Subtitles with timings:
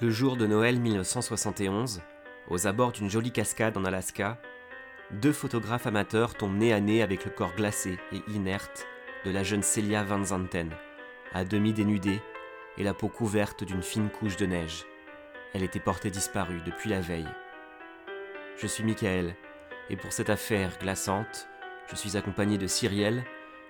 [0.00, 2.02] Le jour de Noël 1971,
[2.50, 4.40] aux abords d'une jolie cascade en Alaska,
[5.12, 8.88] deux photographes amateurs tombent nez à nez avec le corps glacé et inerte
[9.24, 10.70] de la jeune Celia Van Zanten,
[11.32, 12.20] à demi dénudée
[12.76, 14.84] et la peau couverte d'une fine couche de neige.
[15.52, 17.28] Elle était portée disparue depuis la veille.
[18.56, 19.36] Je suis Michael,
[19.90, 21.46] et pour cette affaire glaçante,
[21.88, 23.24] je suis accompagné de Cyrielle,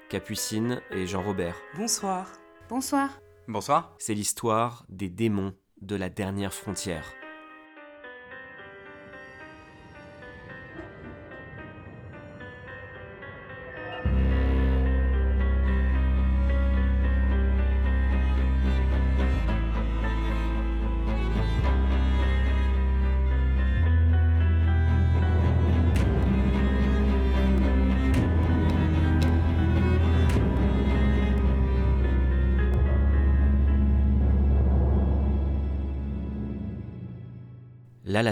[0.09, 1.61] Capucine et Jean-Robert.
[1.77, 2.32] Bonsoir.
[2.70, 3.11] Bonsoir.
[3.46, 3.95] Bonsoir.
[3.98, 5.54] C'est l'histoire des démons
[5.85, 7.15] de la dernière frontière.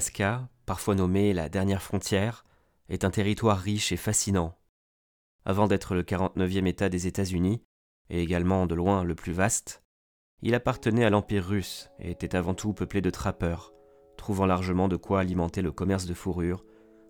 [0.03, 2.45] L'Alaska, parfois nommé la dernière frontière,
[2.89, 4.59] est un territoire riche et fascinant.
[5.45, 7.63] Avant d'être le 49e État des États-Unis,
[8.11, 9.85] et également de loin le plus vaste,
[10.41, 13.73] il appartenait à l'Empire russe et était avant tout peuplé de trappeurs,
[14.17, 16.65] trouvant largement de quoi alimenter le commerce de fourrure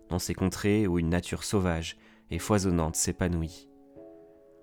[0.09, 1.97] dans ces contrées où une nature sauvage
[2.29, 3.69] et foisonnante s'épanouit.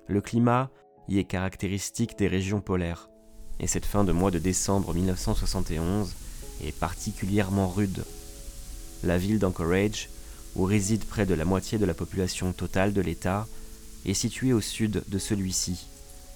[0.07, 0.71] Le climat
[1.09, 3.11] y est caractéristique des régions polaires,
[3.59, 6.15] et cette fin de mois de décembre 1971
[6.63, 8.05] est particulièrement rude.
[9.03, 10.09] La ville d'Anchorage,
[10.57, 13.47] où réside près de la moitié de la population totale de l'État,
[14.07, 15.87] est située au sud de celui-ci,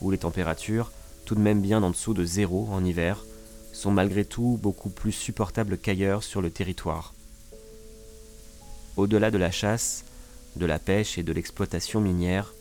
[0.01, 0.93] où les températures,
[1.25, 3.25] tout de même bien en dessous de zéro en hiver,
[3.73, 7.15] sont malgré tout beaucoup plus supportables qu'ailleurs sur le territoire.
[8.97, 10.05] Au-delà de la chasse,
[10.57, 12.55] de la pêche et de l'exploitation minière,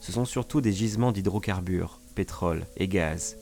[0.00, 3.36] ce sont surtout des gisements d'hydrocarbures, pétrole et gaz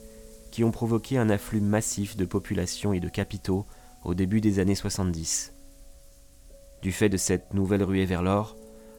[0.50, 3.66] qui ont provoqué un afflux massif de population et de capitaux
[4.04, 5.52] au début des années 70.
[6.82, 8.56] Du fait de cette nouvelle ruée vers l'or,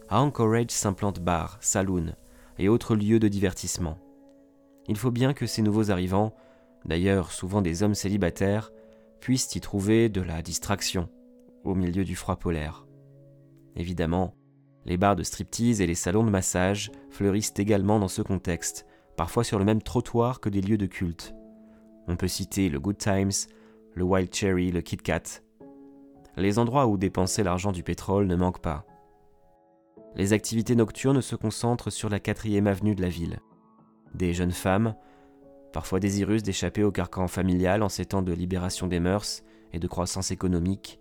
[0.09, 2.13] à Anchorage s'implantent bars, saloons
[2.57, 3.97] et autres lieux de divertissement.
[4.87, 6.33] Il faut bien que ces nouveaux arrivants,
[6.85, 8.71] d'ailleurs souvent des hommes célibataires,
[9.21, 11.09] puissent y trouver de la distraction
[11.63, 12.85] au milieu du froid polaire.
[13.75, 14.33] Évidemment,
[14.85, 18.85] les bars de striptease et les salons de massage fleurissent également dans ce contexte,
[19.15, 21.33] parfois sur le même trottoir que des lieux de culte.
[22.07, 23.31] On peut citer le Good Times,
[23.93, 25.41] le Wild Cherry, le Kit Kat.
[26.37, 28.85] Les endroits où dépenser l'argent du pétrole ne manquent pas.
[30.15, 33.39] Les activités nocturnes se concentrent sur la quatrième avenue de la ville.
[34.15, 34.95] Des jeunes femmes,
[35.71, 39.87] parfois désireuses d'échapper au carcan familial en ces temps de libération des mœurs et de
[39.87, 40.99] croissance économique,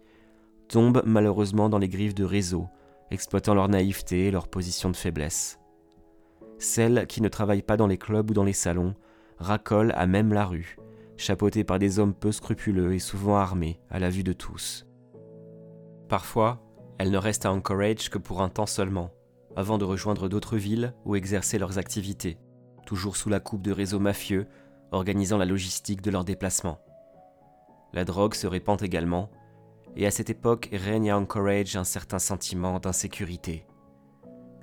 [0.68, 2.68] tombent malheureusement dans les griffes de réseaux,
[3.10, 5.58] exploitant leur naïveté et leur position de faiblesse.
[6.58, 8.94] Celles qui ne travaillent pas dans les clubs ou dans les salons
[9.38, 10.76] racolent à même la rue,
[11.16, 14.87] chapeautés par des hommes peu scrupuleux et souvent armés à la vue de tous.
[16.08, 16.58] Parfois,
[16.98, 19.10] elles ne restent à Anchorage que pour un temps seulement,
[19.56, 22.38] avant de rejoindre d'autres villes ou exercer leurs activités,
[22.86, 24.46] toujours sous la coupe de réseaux mafieux
[24.90, 26.80] organisant la logistique de leurs déplacements.
[27.92, 29.30] La drogue se répand également,
[29.96, 33.66] et à cette époque règne à Anchorage un certain sentiment d'insécurité.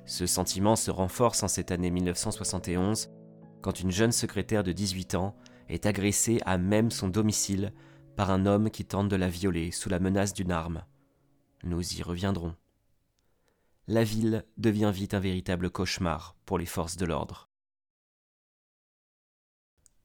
[0.06, 3.10] Ce sentiment se renforce en cette année 1971
[3.62, 5.36] quand une jeune secrétaire de 18 ans
[5.70, 7.74] est agressée à même son domicile
[8.16, 10.84] par un homme qui tente de la violer sous la menace d'une arme.
[11.66, 12.56] Nous y reviendrons.
[13.88, 17.50] La ville devient vite un véritable cauchemar pour les forces de l'ordre.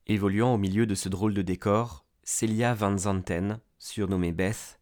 [0.07, 4.81] Évoluant au milieu de ce drôle de décor, Celia Van Zanten, surnommée Beth,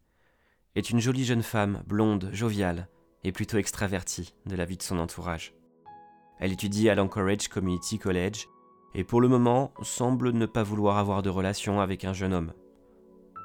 [0.75, 2.87] est une jolie jeune femme, blonde, joviale
[3.25, 5.53] et plutôt extravertie de la vie de son entourage.
[6.39, 8.47] Elle étudie à l'Anchorage Community College
[8.95, 12.53] et pour le moment semble ne pas vouloir avoir de relation avec un jeune homme.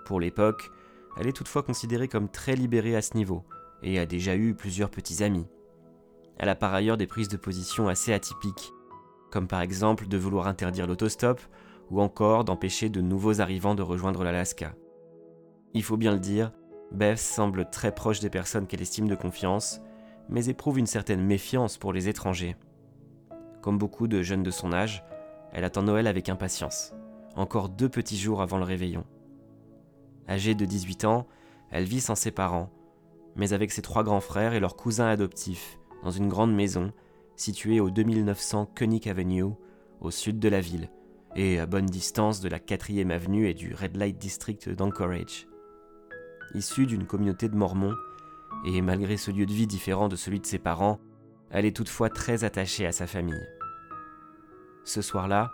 [0.06, 0.70] Pour l'époque,
[1.16, 3.44] elle est toutefois considérée comme très libérée à ce niveau,
[3.82, 5.46] et a déjà eu plusieurs petits amis.
[6.38, 8.72] Elle a par ailleurs des prises de position assez atypiques,
[9.30, 11.40] comme par exemple de vouloir interdire l'autostop,
[11.90, 14.74] ou encore d'empêcher de nouveaux arrivants de rejoindre l'Alaska.
[15.74, 16.52] Il faut bien le dire,
[16.92, 19.80] Beth semble très proche des personnes qu'elle estime de confiance,
[20.28, 22.56] mais éprouve une certaine méfiance pour les étrangers.
[23.60, 25.04] Comme beaucoup de jeunes de son âge,
[25.52, 26.94] elle attend Noël avec impatience,
[27.36, 29.04] encore deux petits jours avant le réveillon.
[30.28, 31.26] Âgée de 18 ans,
[31.70, 32.70] elle vit sans ses parents,
[33.36, 36.92] mais avec ses trois grands frères et leurs cousins adoptifs, dans une grande maison
[37.36, 39.44] située au 2900 Koenig Avenue,
[40.00, 40.88] au sud de la ville,
[41.34, 45.48] et à bonne distance de la 4e avenue et du Red Light District d'Anchorage.
[46.54, 47.94] Issue d'une communauté de Mormons,
[48.64, 51.00] et malgré ce lieu de vie différent de celui de ses parents,
[51.50, 53.46] elle est toutefois très attachée à sa famille.
[54.84, 55.50] Ce soir-là,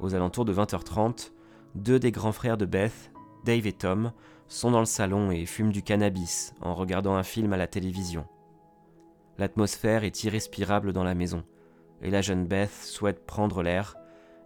[0.00, 1.32] aux alentours de 20h30,
[1.74, 3.10] deux des grands frères de Beth,
[3.44, 4.12] Dave et Tom
[4.48, 8.26] sont dans le salon et fument du cannabis en regardant un film à la télévision.
[9.38, 11.44] L'atmosphère est irrespirable dans la maison,
[12.02, 13.96] et la jeune Beth souhaite prendre l'air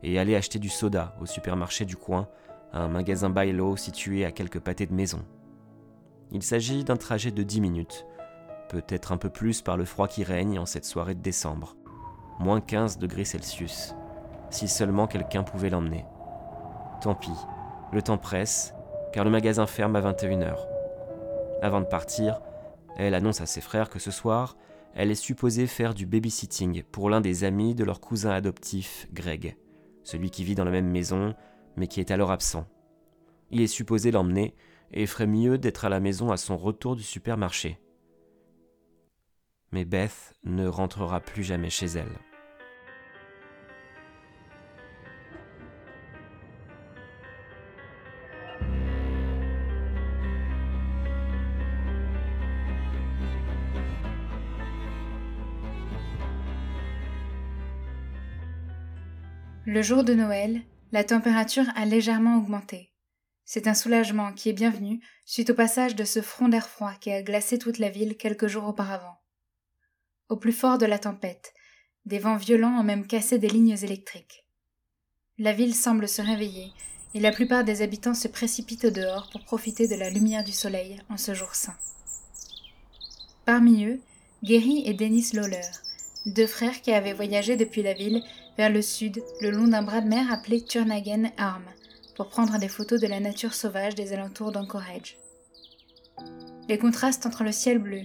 [0.03, 2.29] et aller acheter du soda au supermarché du coin,
[2.73, 5.25] un magasin bailo situé à quelques pâtés de maison.
[6.31, 8.07] Il s'agit d'un trajet de 10 minutes,
[8.69, 11.77] peut-être un peu plus par le froid qui règne en cette soirée de décembre.
[12.39, 13.95] Moins 15 degrés Celsius.
[14.51, 16.05] Si seulement quelqu'un pouvait l'emmener.
[17.03, 17.31] Tant pis,
[17.93, 18.75] le temps presse,
[19.13, 20.57] car le magasin ferme à 21h.
[21.61, 22.41] Avant de partir,
[22.97, 24.57] elle annonce à ses frères que ce soir,
[24.95, 29.57] elle est supposée faire du babysitting pour l'un des amis de leur cousin adoptif, Greg,
[30.03, 31.35] celui qui vit dans la même maison,
[31.77, 32.67] mais qui est alors absent.
[33.51, 34.55] Il est supposé l'emmener
[34.93, 37.79] et ferait mieux d'être à la maison à son retour du supermarché.
[39.73, 42.32] Mais Beth ne rentrera plus jamais chez elle.
[59.73, 60.61] Le jour de Noël,
[60.93, 62.93] la température a légèrement augmenté.
[63.47, 67.11] C'est un soulagement qui est bienvenu suite au passage de ce front d'air froid qui
[67.11, 69.17] a glacé toute la ville quelques jours auparavant.
[70.29, 71.55] Au plus fort de la tempête,
[72.05, 74.45] des vents violents ont même cassé des lignes électriques.
[75.39, 76.71] La ville semble se réveiller
[77.15, 80.53] et la plupart des habitants se précipitent au dehors pour profiter de la lumière du
[80.53, 81.79] soleil en ce jour saint.
[83.47, 84.01] Parmi eux,
[84.43, 85.71] Gary et Dennis Lawler,
[86.27, 88.23] deux frères qui avaient voyagé depuis la ville
[88.57, 91.65] vers le sud le long d'un bras de mer appelé Turnagen Arm
[92.17, 95.17] pour prendre des photos de la nature sauvage des alentours d'Anchorage.
[96.69, 98.03] Les contrastes entre le ciel bleu,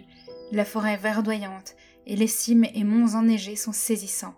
[0.51, 4.35] la forêt verdoyante et les cimes et monts enneigés sont saisissants.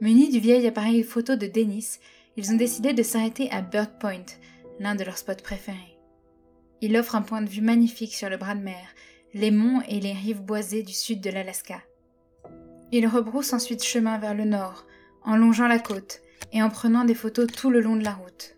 [0.00, 1.98] Munis du vieil appareil photo de Dennis,
[2.36, 4.24] ils ont décidé de s'arrêter à Bird Point,
[4.80, 5.98] l'un de leurs spots préférés.
[6.80, 8.88] Il offre un point de vue magnifique sur le bras de mer,
[9.34, 11.80] les monts et les rives boisées du sud de l'Alaska.
[12.92, 14.86] Ils rebroussent ensuite chemin vers le nord,
[15.24, 16.20] en longeant la côte
[16.52, 18.56] et en prenant des photos tout le long de la route.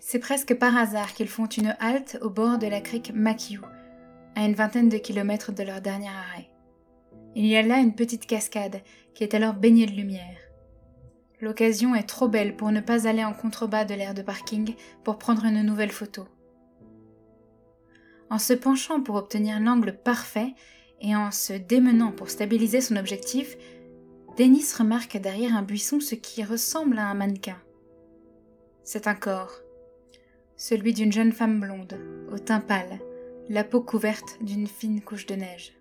[0.00, 3.60] C'est presque par hasard qu'ils font une halte au bord de la crique Makiu,
[4.34, 6.50] à une vingtaine de kilomètres de leur dernier arrêt.
[7.36, 8.82] Il y a là une petite cascade
[9.14, 10.36] qui est alors baignée de lumière.
[11.40, 14.74] L'occasion est trop belle pour ne pas aller en contrebas de l'aire de parking
[15.04, 16.26] pour prendre une nouvelle photo.
[18.30, 20.54] En se penchant pour obtenir l'angle parfait
[21.00, 23.56] et en se démenant pour stabiliser son objectif,
[24.40, 27.58] Denis remarque derrière un buisson ce qui ressemble à un mannequin.
[28.84, 29.52] C'est un corps,
[30.56, 32.00] celui d'une jeune femme blonde,
[32.32, 33.00] au teint pâle,
[33.50, 35.74] la peau couverte d'une fine couche de neige.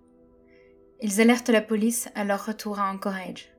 [0.99, 3.49] Ils alertent la police à leur retour à Anchorage.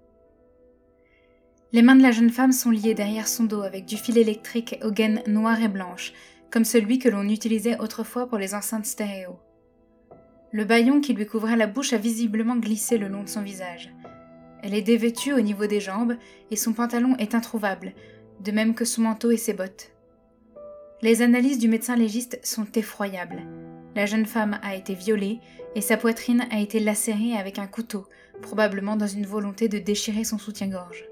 [1.73, 4.79] Les mains de la jeune femme sont liées derrière son dos avec du fil électrique
[4.85, 6.13] aux gaines noires et blanches,
[6.51, 9.39] comme celui que l'on utilisait autrefois pour les enceintes stéréo.
[10.53, 13.91] Le baillon qui lui couvrait la bouche a visiblement glissé le long de son visage.
[14.63, 16.17] Elle est dévêtue au niveau des jambes
[16.51, 17.95] et son pantalon est introuvable,
[18.41, 19.93] de même que son manteau et ses bottes.
[21.03, 23.43] Les analyses du médecin légiste sont effroyables.
[23.95, 25.41] La jeune femme a été violée
[25.75, 28.07] et sa poitrine a été lacérée avec un couteau,
[28.43, 31.05] probablement dans une volonté de déchirer son soutien-gorge.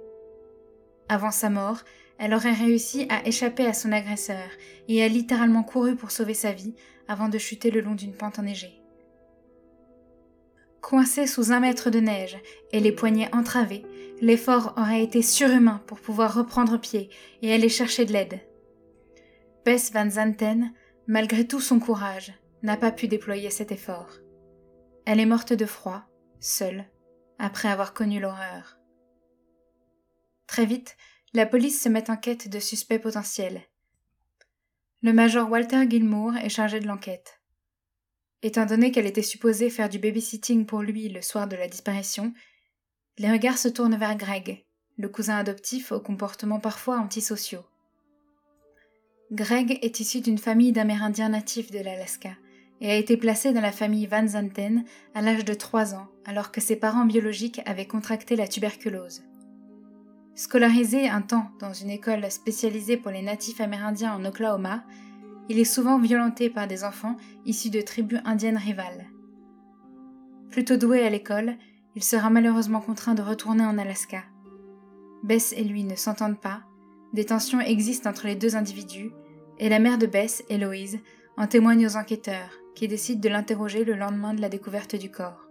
[1.09, 1.85] Avant sa mort,
[2.19, 4.49] elle aurait réussi à échapper à son agresseur
[4.89, 6.75] et a littéralement couru pour sauver sa vie
[7.07, 8.78] avant de chuter le long d'une pente enneigée.
[10.81, 12.39] Coincée sous un mètre de neige
[12.73, 13.85] et les poignets entravés,
[14.21, 17.11] l'effort aurait été surhumain pour pouvoir reprendre pied
[17.43, 18.41] et aller chercher de l'aide.
[19.65, 20.73] Bess Van Zanten,
[21.07, 22.33] malgré tout son courage,
[22.63, 24.11] n'a pas pu déployer cet effort.
[25.05, 26.03] Elle est morte de froid,
[26.41, 26.85] seule,
[27.39, 28.79] après avoir connu l'horreur.
[30.47, 30.97] Très vite,
[31.35, 33.63] la police se met en quête de suspects potentiels.
[35.03, 37.38] Le major Walter Gilmour est chargé de l'enquête.
[38.43, 42.33] Étant donné qu'elle était supposée faire du babysitting pour lui le soir de la disparition,
[43.19, 44.65] les regards se tournent vers Greg,
[44.97, 47.65] le cousin adoptif au comportement parfois antisociaux.
[49.33, 52.31] Greg est issu d'une famille d'Amérindiens natifs de l'Alaska
[52.81, 56.53] et a été placé dans la famille Van Zanten à l'âge de 3 ans, alors
[56.53, 59.25] que ses parents biologiques avaient contracté la tuberculose.
[60.37, 64.85] Scolarisé un temps dans une école spécialisée pour les natifs amérindiens en Oklahoma,
[65.49, 69.07] il est souvent violenté par des enfants issus de tribus indiennes rivales.
[70.51, 71.55] Plutôt doué à l'école,
[71.95, 74.23] il sera malheureusement contraint de retourner en Alaska.
[75.23, 76.63] Bess et lui ne s'entendent pas,
[77.13, 79.11] des tensions existent entre les deux individus,
[79.59, 80.99] et la mère de Bess, Héloïse,
[81.37, 85.49] en témoigne aux enquêteurs, qui décident de l'interroger le lendemain de la découverte du corps.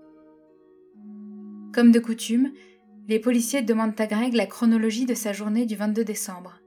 [1.73, 2.51] Comme de coutume,
[3.07, 6.59] les policiers demandent à Greg la chronologie de sa journée du 22 décembre.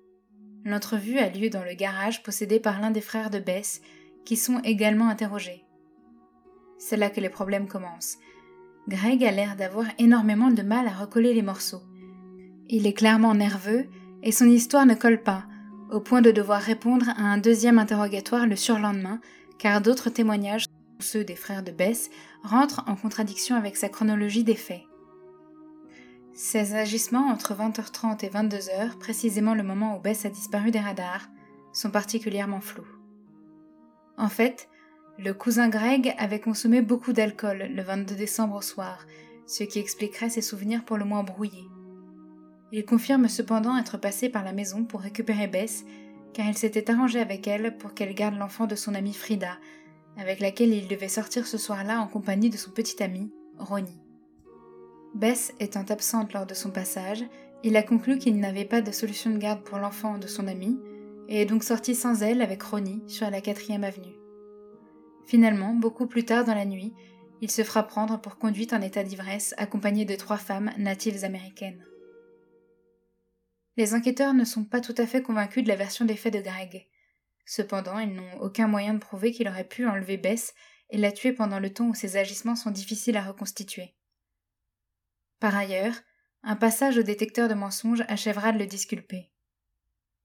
[0.64, 3.80] L'entrevue a lieu dans le garage possédé par l'un des frères de Bess,
[4.24, 5.64] qui sont également interrogés.
[6.78, 8.18] C'est là que les problèmes commencent.
[8.88, 11.82] Greg a l'air d'avoir énormément de mal à recoller les morceaux.
[12.68, 13.86] Il est clairement nerveux
[14.22, 15.44] et son histoire ne colle pas,
[15.90, 19.20] au point de devoir répondre à un deuxième interrogatoire le surlendemain,
[19.58, 20.66] car d'autres témoignages,
[20.98, 22.10] ceux des frères de Bess,
[22.42, 24.82] rentrent en contradiction avec sa chronologie des faits.
[26.32, 31.28] Ses agissements entre 20h30 et 22h, précisément le moment où Bess a disparu des radars,
[31.72, 32.86] sont particulièrement flous.
[34.16, 34.68] En fait,
[35.18, 39.06] le cousin Greg avait consommé beaucoup d'alcool le 22 décembre au soir,
[39.46, 41.68] ce qui expliquerait ses souvenirs pour le moins brouillés.
[42.72, 45.84] Il confirme cependant être passé par la maison pour récupérer Bess,
[46.32, 49.58] car il s'était arrangé avec elle pour qu'elle garde l'enfant de son amie Frida,
[50.16, 53.99] avec laquelle il devait sortir ce soir-là en compagnie de son petit ami, Ronnie.
[55.14, 57.24] Bess étant absente lors de son passage,
[57.62, 60.78] il a conclu qu'il n'avait pas de solution de garde pour l'enfant de son ami,
[61.28, 64.14] et est donc sorti sans elle avec Ronnie sur la quatrième avenue.
[65.26, 66.92] Finalement, beaucoup plus tard dans la nuit,
[67.40, 71.84] il se fera prendre pour conduite en état d'ivresse accompagné de trois femmes natives américaines.
[73.76, 76.40] Les enquêteurs ne sont pas tout à fait convaincus de la version des faits de
[76.40, 76.88] Greg.
[77.46, 80.54] Cependant, ils n'ont aucun moyen de prouver qu'il aurait pu enlever Bess
[80.90, 83.94] et la tuer pendant le temps où ses agissements sont difficiles à reconstituer.
[85.40, 85.94] Par ailleurs,
[86.42, 89.32] un passage au détecteur de mensonges achèvera de le disculper.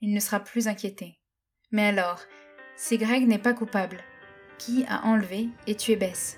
[0.02, 1.22] Il ne sera plus inquiété.
[1.72, 2.20] Mais alors,
[2.76, 4.04] si Greg n'est pas coupable,
[4.58, 6.38] qui a enlevé et tué Bess?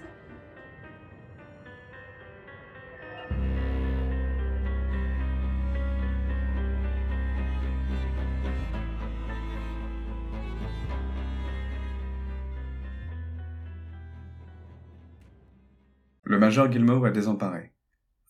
[16.24, 17.74] Le major Gilmore est désemparé.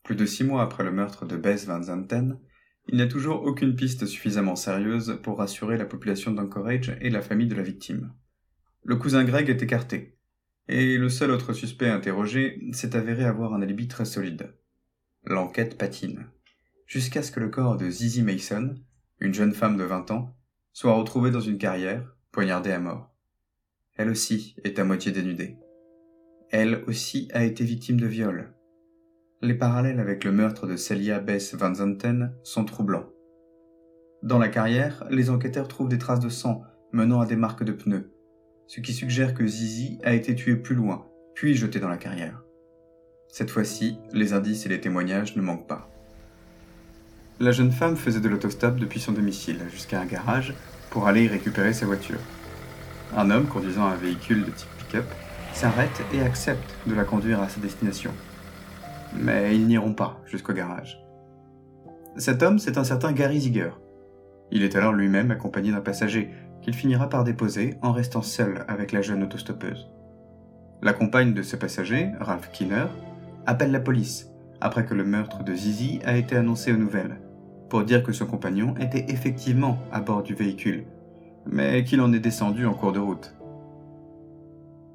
[0.07, 2.39] Plus de six mois après le meurtre de Bess Van Zanten,
[2.87, 7.21] il n'y a toujours aucune piste suffisamment sérieuse pour rassurer la population d'Anchorage et la
[7.21, 8.13] famille de la victime.
[8.85, 10.17] Le cousin Greg est écarté,
[10.69, 14.55] et le seul autre suspect interrogé s'est avéré avoir un alibi très solide.
[15.25, 16.27] L'enquête patine,
[16.85, 18.75] jusqu'à ce que le corps de Zizi Mason,
[19.19, 20.37] une jeune femme de 20 ans,
[20.71, 23.13] soit retrouvé dans une carrière, poignardée à mort.
[23.95, 25.57] Elle aussi est à moitié dénudée
[26.49, 28.53] elle aussi a été victime de viol.
[29.43, 33.05] Les parallèles avec le meurtre de Celia Bess Van Zanten sont troublants.
[34.23, 37.71] Dans la carrière, les enquêteurs trouvent des traces de sang menant à des marques de
[37.71, 38.11] pneus,
[38.65, 42.41] ce qui suggère que Zizi a été tuée plus loin, puis jetée dans la carrière.
[43.27, 45.87] Cette fois-ci, les indices et les témoignages ne manquent pas.
[47.39, 50.55] La jeune femme faisait de l'autostop depuis son domicile jusqu'à un garage
[50.89, 52.19] pour aller y récupérer sa voiture.
[53.15, 55.05] Un homme conduisant un véhicule de type pick-up
[55.53, 58.11] s'arrête et accepte de la conduire à sa destination.
[59.13, 61.03] Mais ils n'iront pas jusqu'au garage.
[62.17, 63.71] Cet homme, c'est un certain Gary Ziegler.
[64.51, 68.91] Il est alors lui-même accompagné d'un passager qu'il finira par déposer en restant seul avec
[68.91, 69.89] la jeune autostoppeuse.
[70.81, 72.85] La compagne de ce passager, Ralph Kinner,
[73.45, 74.29] appelle la police
[74.61, 77.19] après que le meurtre de Zizi a été annoncé aux nouvelles,
[77.69, 80.85] pour dire que son compagnon était effectivement à bord du véhicule,
[81.45, 83.35] mais qu'il en est descendu en cours de route.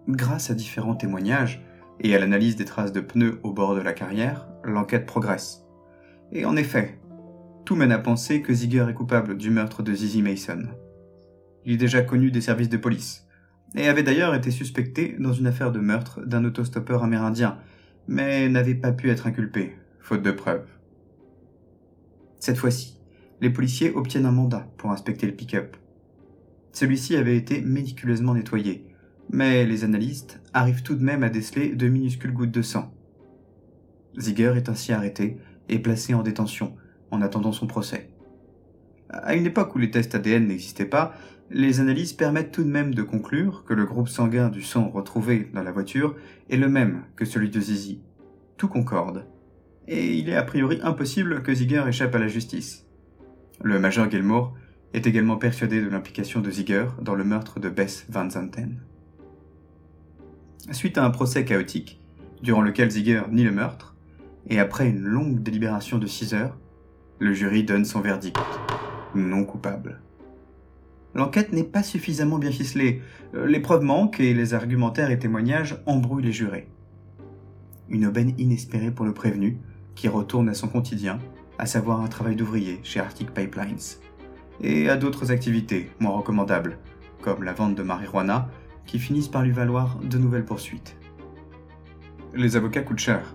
[0.08, 1.62] Grâce à différents témoignages
[2.02, 5.64] et à l'analyse des traces de pneus au bord de la carrière, l'enquête progresse.
[6.32, 6.98] Et en effet,
[7.64, 10.64] tout mène à penser que Ziegler est coupable du meurtre de Zizi Mason.
[11.64, 13.28] Il est déjà connu des services de police,
[13.76, 17.58] et avait d'ailleurs été suspecté dans une affaire de meurtre d'un autostoppeur amérindien,
[18.08, 20.66] mais n'avait pas pu être inculpé, faute de preuves.
[22.40, 22.98] Cette fois-ci,
[23.40, 25.76] les policiers obtiennent un mandat pour inspecter le pick-up.
[26.72, 28.91] Celui-ci avait été méticuleusement nettoyé,
[29.32, 32.92] mais les analystes arrivent tout de même à déceler de minuscules gouttes de sang.
[34.18, 36.76] Ziegler est ainsi arrêté et placé en détention
[37.10, 38.10] en attendant son procès.
[39.08, 41.14] À une époque où les tests ADN n'existaient pas,
[41.50, 45.50] les analyses permettent tout de même de conclure que le groupe sanguin du sang retrouvé
[45.52, 46.14] dans la voiture
[46.48, 48.00] est le même que celui de Zizi.
[48.56, 49.26] Tout concorde.
[49.88, 52.86] Et il est a priori impossible que Ziegler échappe à la justice.
[53.62, 54.54] Le major Gilmore
[54.94, 58.80] est également persuadé de l'implication de Ziegler dans le meurtre de Bess Van Zanten.
[60.70, 62.00] Suite à un procès chaotique,
[62.40, 63.96] durant lequel Ziegler nie le meurtre,
[64.48, 66.56] et après une longue délibération de 6 heures,
[67.18, 68.38] le jury donne son verdict.
[69.14, 70.00] Non coupable.
[71.14, 73.02] L'enquête n'est pas suffisamment bien ficelée,
[73.34, 76.68] euh, les preuves manquent et les argumentaires et témoignages embrouillent les jurés.
[77.88, 79.58] Une aubaine inespérée pour le prévenu,
[79.96, 81.18] qui retourne à son quotidien,
[81.58, 83.98] à savoir un travail d'ouvrier chez Arctic Pipelines,
[84.60, 86.78] et à d'autres activités moins recommandables,
[87.20, 88.48] comme la vente de marijuana
[88.86, 90.96] qui finissent par lui valoir de nouvelles poursuites.
[92.34, 93.34] Les avocats coûtent cher,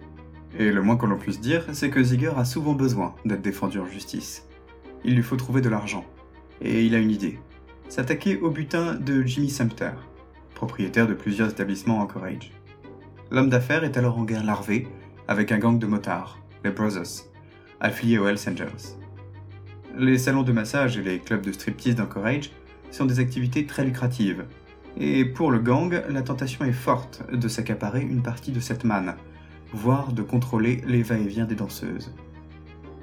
[0.57, 3.79] et le moins que l'on puisse dire, c'est que Ziegler a souvent besoin d'être défendu
[3.79, 4.47] en justice.
[5.03, 6.05] Il lui faut trouver de l'argent,
[6.61, 7.39] et il a une idée.
[7.89, 9.91] S'attaquer au butin de Jimmy Sumter,
[10.55, 12.51] propriétaire de plusieurs établissements Anchorage.
[13.29, 14.87] L'homme d'affaires est alors en guerre larvée
[15.27, 17.25] avec un gang de motards, les Brothers,
[17.79, 18.97] affiliés aux Hells Angels.
[19.97, 22.51] Les salons de massage et les clubs de striptease d'Anchorage
[22.91, 24.45] sont des activités très lucratives,
[24.99, 29.15] et pour le gang, la tentation est forte de s'accaparer une partie de cette manne,
[29.71, 32.13] voire de contrôler les va-et-vient des danseuses.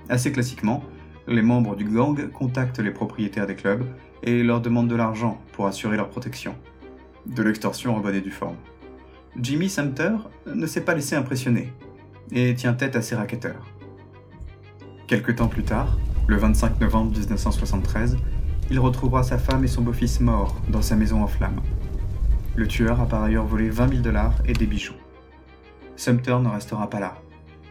[0.09, 0.83] Assez classiquement,
[1.29, 3.85] les membres du gang contactent les propriétaires des clubs
[4.23, 6.55] et leur demandent de l'argent pour assurer leur protection.
[7.27, 8.57] De l'extorsion en bonne et due forme.
[9.41, 10.17] Jimmy Sumter
[10.53, 11.73] ne s'est pas laissé impressionner
[12.33, 13.67] et tient tête à ses racketteurs.
[15.07, 15.97] Quelque temps plus tard,
[16.27, 18.17] le 25 novembre 1973,
[18.71, 21.61] il retrouvera sa femme et son beau-fils morts dans sa maison en flammes.
[22.57, 24.95] Le tueur a par ailleurs volé 20 000 dollars et des bijoux.
[25.97, 27.21] Sumter ne restera pas là,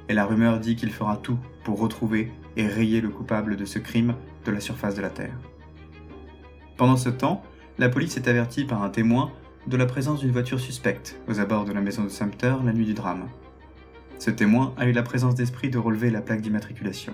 [0.09, 3.79] et la rumeur dit qu'il fera tout pour retrouver et rayer le coupable de ce
[3.79, 5.37] crime de la surface de la Terre.
[6.75, 7.43] Pendant ce temps,
[7.77, 9.31] la police est avertie par un témoin
[9.67, 12.85] de la présence d'une voiture suspecte aux abords de la maison de Sumter la nuit
[12.85, 13.29] du drame.
[14.19, 17.13] Ce témoin a eu la présence d'esprit de relever la plaque d'immatriculation.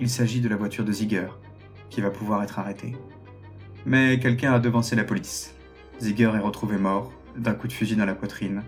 [0.00, 1.28] Il s'agit de la voiture de Ziegler,
[1.90, 2.96] qui va pouvoir être arrêtée.
[3.86, 5.55] Mais quelqu'un a devancé la police.
[6.00, 8.62] Ziegler est retrouvé mort, d'un coup de fusil dans la poitrine,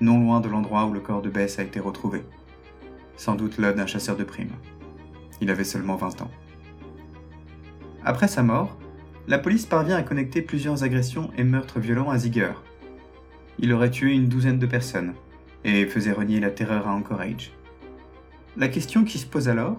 [0.00, 2.22] non loin de l'endroit où le corps de Bess a été retrouvé.
[3.16, 4.52] Sans doute l'œuvre d'un chasseur de primes.
[5.40, 6.30] Il avait seulement 20 ans.
[8.04, 8.76] Après sa mort,
[9.26, 12.52] la police parvient à connecter plusieurs agressions et meurtres violents à Ziegler.
[13.58, 15.14] Il aurait tué une douzaine de personnes
[15.64, 17.52] et faisait renier la terreur à Anchorage.
[18.56, 19.78] La question qui se pose alors,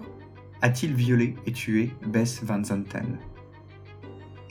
[0.60, 3.18] a-t-il violé et tué Bess Van Zanten?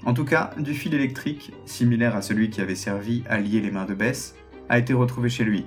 [0.06, 3.72] En tout cas, du fil électrique, similaire à celui qui avait servi à lier les
[3.72, 4.36] mains de Bess,
[4.70, 5.66] a été retrouvé chez lui.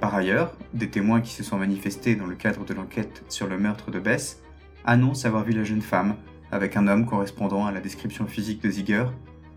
[0.00, 3.56] Par ailleurs, des témoins qui se sont manifestés dans le cadre de l'enquête sur le
[3.56, 4.42] meurtre de Bess
[4.84, 6.16] annoncent avoir vu la jeune femme
[6.50, 9.04] avec un homme correspondant à la description physique de Ziegler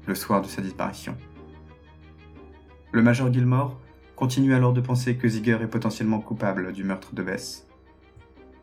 [0.05, 1.17] le soir de sa disparition.
[2.91, 3.79] Le major Gilmore
[4.15, 7.67] continue alors de penser que Ziegler est potentiellement coupable du meurtre de Bess.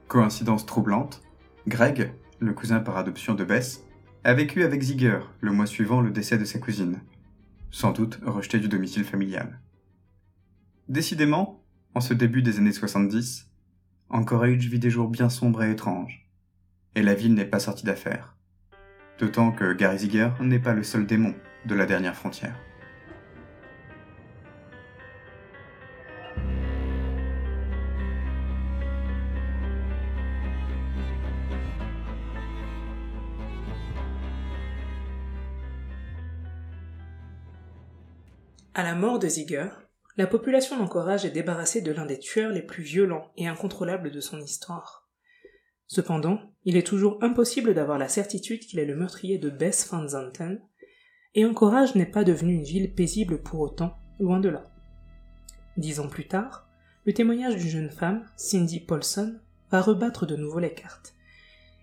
[0.06, 1.22] Coïncidence troublante,
[1.66, 3.85] Greg, le cousin par adoption de Bess,
[4.26, 6.98] a vécu avec Ziegler le mois suivant le décès de sa cousine,
[7.70, 9.60] sans doute rejeté du domicile familial.
[10.88, 11.62] Décidément,
[11.94, 13.48] en ce début des années 70,
[14.08, 16.28] Anchorage vit des jours bien sombres et étranges,
[16.96, 18.34] et la ville n'est pas sortie d'affaires.
[19.20, 22.60] D'autant que Gary Ziegler n'est pas le seul démon de la dernière frontière.
[38.78, 39.70] À la mort de Ziegler,
[40.18, 44.20] la population d'Anchorage est débarrassée de l'un des tueurs les plus violents et incontrôlables de
[44.20, 45.08] son histoire.
[45.86, 50.06] Cependant, il est toujours impossible d'avoir la certitude qu'il est le meurtrier de Bess Van
[50.06, 50.60] Zanten,
[51.34, 54.70] et Anchorage n'est pas devenue une ville paisible pour autant, loin de là.
[55.78, 56.68] Dix ans plus tard,
[57.06, 61.14] le témoignage d'une jeune femme, Cindy Paulson, va rebattre de nouveau les cartes,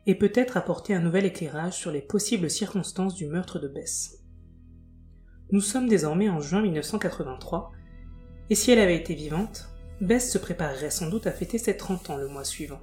[0.06, 4.22] et peut-être apporter un nouvel éclairage sur les possibles circonstances du meurtre de Bess.
[5.53, 7.71] Nous sommes désormais en juin 1983,
[8.49, 9.69] et si elle avait été vivante,
[10.01, 12.81] Bess se préparerait sans doute à fêter ses 30 ans le mois suivant.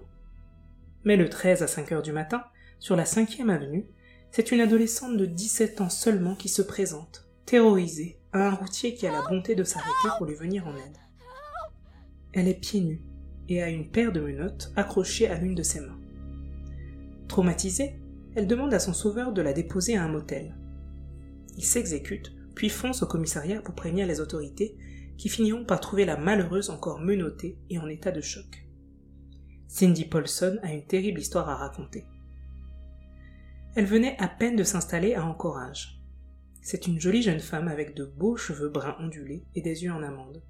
[1.02, 2.44] Mais le 13 à 5 heures du matin,
[2.78, 3.88] sur la 5e avenue,
[4.30, 9.04] c'est une adolescente de 17 ans seulement qui se présente, terrorisée, à un routier qui
[9.08, 10.96] a la bonté de s'arrêter pour lui venir en aide.
[12.32, 13.02] Elle est pieds nus
[13.48, 15.98] et a une paire de menottes accrochées à l'une de ses mains.
[17.26, 17.98] Traumatisée,
[18.36, 20.54] elle demande à son sauveur de la déposer à un motel.
[21.56, 24.76] Il s'exécute puis fonce au commissariat pour prévenir les autorités,
[25.16, 28.66] qui finiront par trouver la malheureuse encore menottée et en état de choc.
[29.66, 32.04] Cindy Paulson a une terrible histoire à raconter.
[33.76, 36.02] Elle venait à peine de s'installer à Anchorage.
[36.60, 40.02] C'est une jolie jeune femme avec de beaux cheveux bruns ondulés et des yeux en
[40.02, 40.42] amande.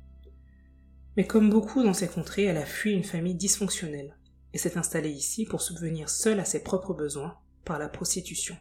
[1.17, 4.19] Mais comme beaucoup dans ces contrées, elle a fui une famille dysfonctionnelle
[4.53, 8.57] et s'est installée ici pour subvenir seule à ses propres besoins par la prostitution.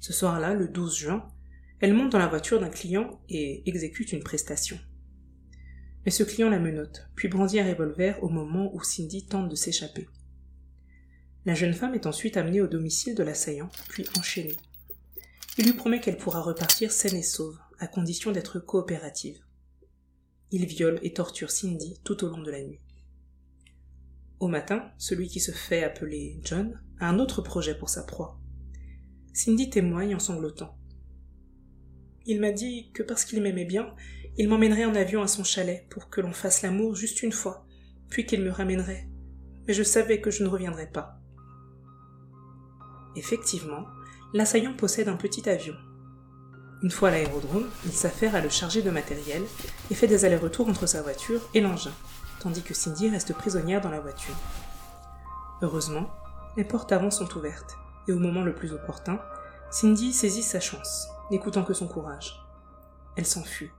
[0.00, 1.28] Ce soir-là, le 12 juin,
[1.80, 4.78] elle monte dans la voiture d'un client et exécute une prestation.
[6.04, 9.56] Mais ce client la menotte, puis brandit un revolver au moment où Cindy tente de
[9.56, 10.08] s'échapper.
[11.44, 14.56] La jeune femme est ensuite amenée au domicile de l'assaillant, puis enchaînée.
[15.58, 19.40] Il lui promet qu'elle pourra repartir saine et sauve, à condition d'être coopérative.
[20.50, 22.80] Il viole et torture Cindy tout au long de la nuit.
[24.38, 28.40] Au matin, celui qui se fait appeler John a un autre projet pour sa proie.
[29.32, 30.76] Cindy témoigne en sanglotant.
[32.28, 33.94] Il m'a dit que parce qu'il m'aimait bien,
[34.36, 37.64] il m'emmènerait en avion à son chalet pour que l'on fasse l'amour juste une fois,
[38.08, 39.08] puis qu'il me ramènerait.
[39.66, 41.20] Mais je savais que je ne reviendrais pas.
[43.14, 43.86] Effectivement,
[44.34, 45.74] l'assaillant possède un petit avion.
[46.82, 49.42] Une fois à l'aérodrome, il s'affaire à le charger de matériel
[49.90, 51.94] et fait des allers-retours entre sa voiture et l'engin,
[52.40, 54.34] tandis que Cindy reste prisonnière dans la voiture.
[55.62, 56.10] Heureusement,
[56.56, 57.76] les portes avant sont ouvertes,
[58.08, 59.20] et au moment le plus opportun,
[59.70, 62.40] Cindy saisit sa chance, n'écoutant que son courage.
[63.16, 63.70] Elle s'enfuit.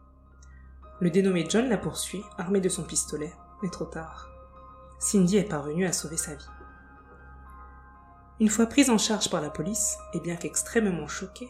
[1.00, 4.30] Le dénommé John la poursuit, armé de son pistolet, mais trop tard.
[5.00, 6.46] Cindy est parvenue à sauver sa vie.
[8.40, 11.50] Une fois prise en charge par la police, et bien qu'extrêmement choquée,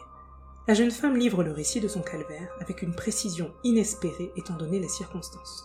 [0.66, 4.78] la jeune femme livre le récit de son calvaire avec une précision inespérée étant donné
[4.78, 5.64] les circonstances.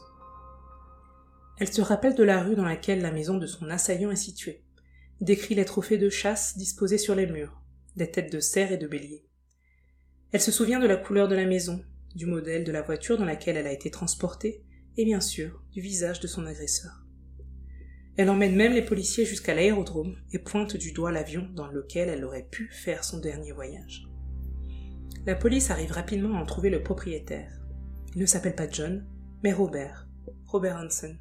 [1.58, 4.64] Elle se rappelle de la rue dans laquelle la maison de son assaillant est située,
[5.22, 7.62] décrit les trophées de chasse disposés sur les murs,
[7.96, 9.26] des têtes de cerf et de bélier.
[10.34, 13.26] Elle se souvient de la couleur de la maison, du modèle de la voiture dans
[13.26, 14.64] laquelle elle a été transportée,
[14.98, 17.06] et bien sûr du visage de son agresseur.
[18.18, 22.26] Elle emmène même les policiers jusqu'à l'aérodrome et pointe du doigt l'avion dans lequel elle
[22.26, 24.08] aurait pu faire son dernier voyage.
[25.28, 27.52] La police arrive rapidement à en trouver le propriétaire.
[28.16, 29.06] Il ne s'appelle pas John,
[29.44, 30.08] mais Robert,
[30.46, 31.20] Robert Hansen.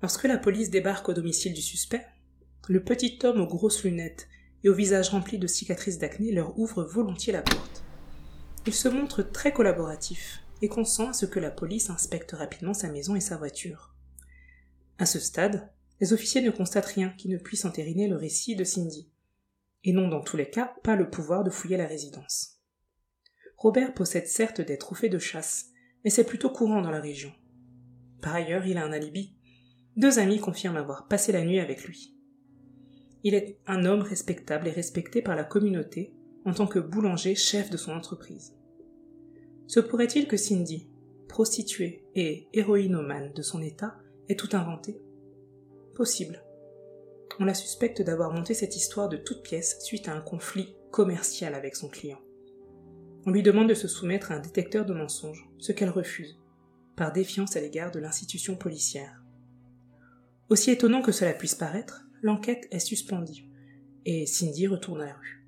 [0.00, 2.06] Lorsque la police débarque au domicile du suspect,
[2.68, 4.27] le petit homme aux grosses lunettes
[4.64, 7.82] et au visage rempli de cicatrices d'acné leur ouvre volontiers la porte.
[8.66, 12.90] Il se montre très collaboratif et consent à ce que la police inspecte rapidement sa
[12.90, 13.94] maison et sa voiture.
[14.98, 18.64] À ce stade, les officiers ne constatent rien qui ne puisse entériner le récit de
[18.64, 19.08] Cindy,
[19.84, 22.60] et n'ont dans tous les cas pas le pouvoir de fouiller la résidence.
[23.56, 25.66] Robert possède certes des trophées de chasse,
[26.04, 27.32] mais c'est plutôt courant dans la région.
[28.20, 29.36] Par ailleurs, il a un alibi,
[29.96, 32.17] deux amis confirment avoir passé la nuit avec lui.
[33.24, 36.12] Il est un homme respectable et respecté par la communauté
[36.44, 38.54] en tant que boulanger chef de son entreprise.
[39.66, 40.88] Se pourrait-il que Cindy,
[41.28, 43.96] prostituée et héroïnomane de son état,
[44.28, 45.00] ait tout inventé?
[45.94, 46.42] Possible.
[47.40, 51.54] On la suspecte d'avoir monté cette histoire de toute pièce suite à un conflit commercial
[51.54, 52.20] avec son client.
[53.26, 56.38] On lui demande de se soumettre à un détecteur de mensonges, ce qu'elle refuse,
[56.96, 59.22] par défiance à l'égard de l'institution policière.
[60.48, 63.48] Aussi étonnant que cela puisse paraître, l'enquête est suspendue
[64.04, 65.44] et Cindy retourne à la rue.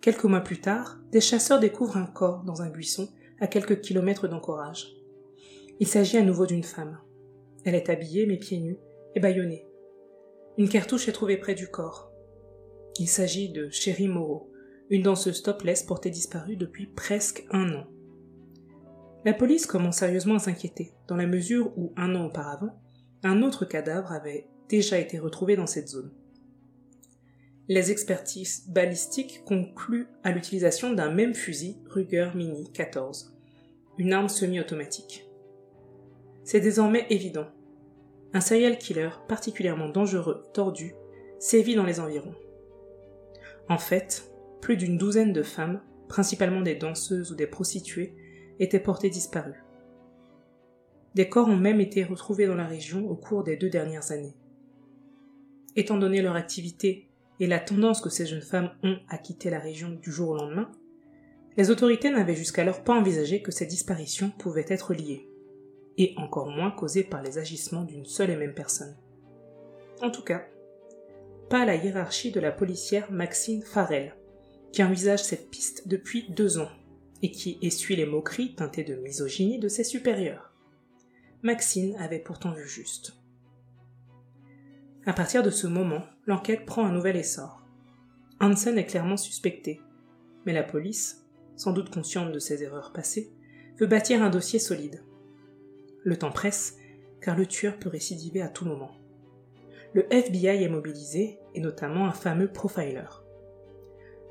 [0.00, 3.08] Quelques mois plus tard, des chasseurs découvrent un corps dans un buisson
[3.40, 4.94] à quelques kilomètres d'encourage.
[5.80, 6.98] Il s'agit à nouveau d'une femme.
[7.64, 8.78] Elle est habillée mais pieds nus
[9.14, 9.66] et bâillonnée.
[10.56, 12.10] Une cartouche est trouvée près du corps.
[12.98, 14.52] Il s'agit de Sherry Moreau,
[14.90, 17.86] une danseuse topless portée disparue depuis presque un an.
[19.24, 22.80] La police commence sérieusement à s'inquiéter, dans la mesure où, un an auparavant,
[23.22, 26.12] un autre cadavre avait déjà été retrouvé dans cette zone.
[27.68, 33.36] Les expertises balistiques concluent à l'utilisation d'un même fusil Ruger Mini 14,
[33.98, 35.28] une arme semi-automatique.
[36.44, 37.46] C'est désormais évident.
[38.32, 40.94] Un serial killer particulièrement dangereux et tordu
[41.38, 42.34] sévit dans les environs.
[43.68, 44.30] En fait,
[44.62, 48.14] plus d'une douzaine de femmes, principalement des danseuses ou des prostituées,
[48.58, 49.62] étaient portées disparues.
[51.14, 54.34] Des corps ont même été retrouvés dans la région au cours des deux dernières années.
[55.78, 57.06] Étant donné leur activité
[57.38, 60.34] et la tendance que ces jeunes femmes ont à quitter la région du jour au
[60.34, 60.72] lendemain,
[61.56, 65.28] les autorités n'avaient jusqu'alors pas envisagé que ces disparitions pouvaient être liées,
[65.96, 68.96] et encore moins causées par les agissements d'une seule et même personne.
[70.02, 70.48] En tout cas,
[71.48, 74.16] pas la hiérarchie de la policière Maxine Farrell,
[74.72, 76.72] qui envisage cette piste depuis deux ans,
[77.22, 80.52] et qui essuie les moqueries teintées de misogynie de ses supérieurs.
[81.42, 83.14] Maxine avait pourtant vu juste.
[85.06, 87.64] À partir de ce moment, l'enquête prend un nouvel essor.
[88.40, 89.80] Hansen est clairement suspecté,
[90.44, 93.32] mais la police, sans doute consciente de ses erreurs passées,
[93.78, 95.02] veut bâtir un dossier solide.
[96.04, 96.76] Le temps presse,
[97.20, 98.92] car le tueur peut récidiver à tout moment.
[99.94, 103.02] Le FBI est mobilisé, et notamment un fameux profiler.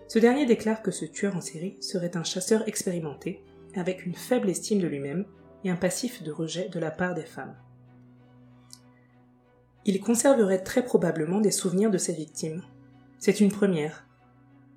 [0.07, 3.43] Ce dernier déclare que ce tueur en série serait un chasseur expérimenté,
[3.75, 5.25] avec une faible estime de lui-même
[5.63, 7.57] et un passif de rejet de la part des femmes.
[9.87, 12.61] Il conserverait très probablement des souvenirs de ses victimes.
[13.19, 14.05] C'est une première.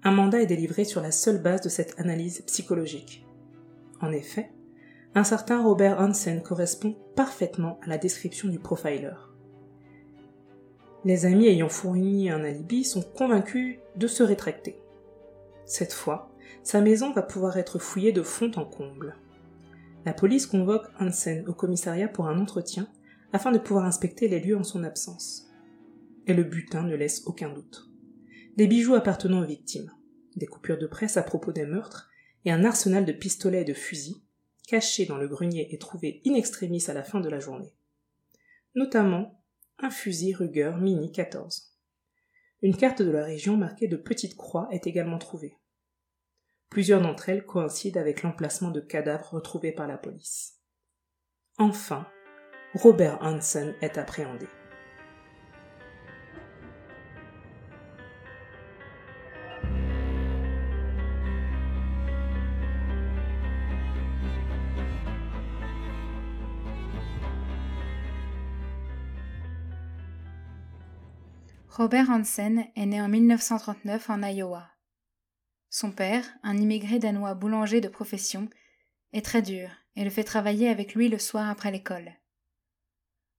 [0.04, 3.26] Un mandat est délivré sur la seule base de cette analyse psychologique.
[4.00, 4.52] En effet,
[5.16, 9.10] un certain Robert Hansen correspond parfaitement à la description du profiler.
[11.04, 14.78] Les amis ayant fourni un alibi sont convaincus de se rétracter.
[15.64, 16.30] Cette fois,
[16.62, 19.16] sa maison va pouvoir être fouillée de fond en comble.
[20.06, 22.86] La police convoque Hansen au commissariat pour un entretien
[23.32, 25.48] afin de pouvoir inspecter les lieux en son absence.
[26.26, 27.88] Et le butin ne laisse aucun doute.
[28.56, 29.92] Des bijoux appartenant aux victimes,
[30.36, 32.10] des coupures de presse à propos des meurtres
[32.44, 34.22] et un arsenal de pistolets et de fusils
[34.66, 37.74] cachés dans le grenier et trouvés in extremis à la fin de la journée.
[38.74, 39.42] Notamment
[39.78, 41.74] un fusil Ruger Mini 14.
[42.62, 45.56] Une carte de la région marquée de petites croix est également trouvée.
[46.68, 50.60] Plusieurs d'entre elles coïncident avec l'emplacement de cadavres retrouvés par la police.
[51.58, 52.06] Enfin,
[52.74, 54.46] Robert Hansen est appréhendé.
[71.70, 74.68] Robert Hansen est né en 1939 en Iowa.
[75.70, 78.48] Son père, un immigré danois boulanger de profession,
[79.12, 82.19] est très dur et le fait travailler avec lui le soir après l'école.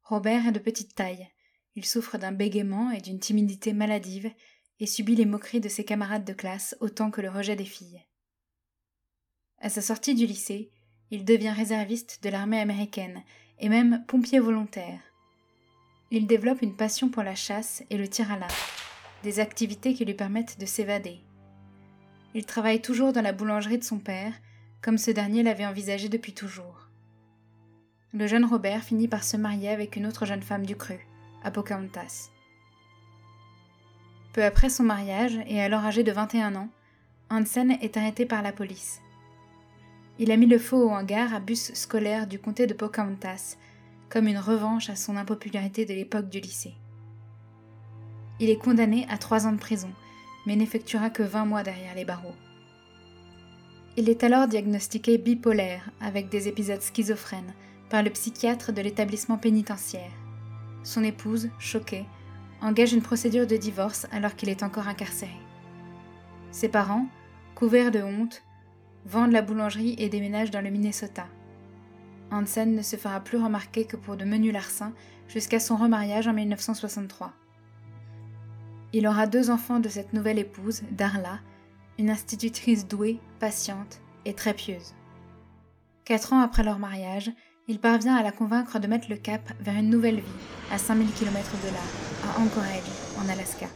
[0.04, 1.30] Robert est de petite taille,
[1.76, 4.32] il souffre d'un bégaiement et d'une timidité maladive
[4.80, 8.02] et subit les moqueries de ses camarades de classe autant que le rejet des filles.
[9.60, 10.72] À sa sortie du lycée,
[11.12, 13.24] il devient réserviste de l'armée américaine
[13.60, 15.00] et même pompier volontaire.
[16.10, 18.54] Il développe une passion pour la chasse et le tir à l'arc,
[19.24, 21.22] des activités qui lui permettent de s'évader.
[22.34, 24.34] Il travaille toujours dans la boulangerie de son père,
[24.82, 26.81] comme ce dernier l'avait envisagé depuis toujours.
[28.14, 31.08] Le jeune Robert finit par se marier avec une autre jeune femme du cru,
[31.44, 32.30] à Pocahontas.
[34.34, 36.70] Peu après son mariage, et alors âgé de 21 ans,
[37.30, 39.02] Hansen est arrêté par la police.
[40.20, 43.56] Il a mis le feu au hangar à bus scolaire du comté de Pocahontas
[44.10, 46.74] comme une revanche à son impopularité de l'époque du lycée.
[48.42, 49.90] Il est condamné à trois ans de prison,
[50.46, 52.36] mais n'effectuera que 20 mois derrière les barreaux.
[53.96, 57.54] Il est alors diagnostiqué bipolaire avec des épisodes schizophrènes
[57.92, 60.12] par le psychiatre de l'établissement pénitentiaire.
[60.82, 62.06] Son épouse, choquée,
[62.62, 65.36] engage une procédure de divorce alors qu'il est encore incarcéré.
[66.52, 67.08] Ses parents,
[67.54, 68.44] couverts de honte,
[69.06, 71.28] vendent la boulangerie et déménagent dans le Minnesota.
[72.32, 74.94] Hansen ne se fera plus remarquer que pour de menus larcins
[75.28, 77.34] jusqu'à son remariage en 1963.
[78.94, 81.40] Il aura deux enfants de cette nouvelle épouse, Darla,
[82.00, 84.96] une institutrice douée, patiente et très pieuse.
[86.06, 87.32] Quatre ans après leur mariage,
[87.72, 90.38] il parvient à la convaincre de mettre le cap vers une nouvelle vie,
[90.74, 91.80] à 5000 km de là,
[92.26, 93.68] à Anchorage, en Alaska.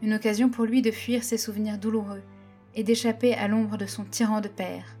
[0.00, 2.22] Une occasion pour lui de fuir ses souvenirs douloureux
[2.76, 4.96] et d'échapper à l'ombre de son tyran de père,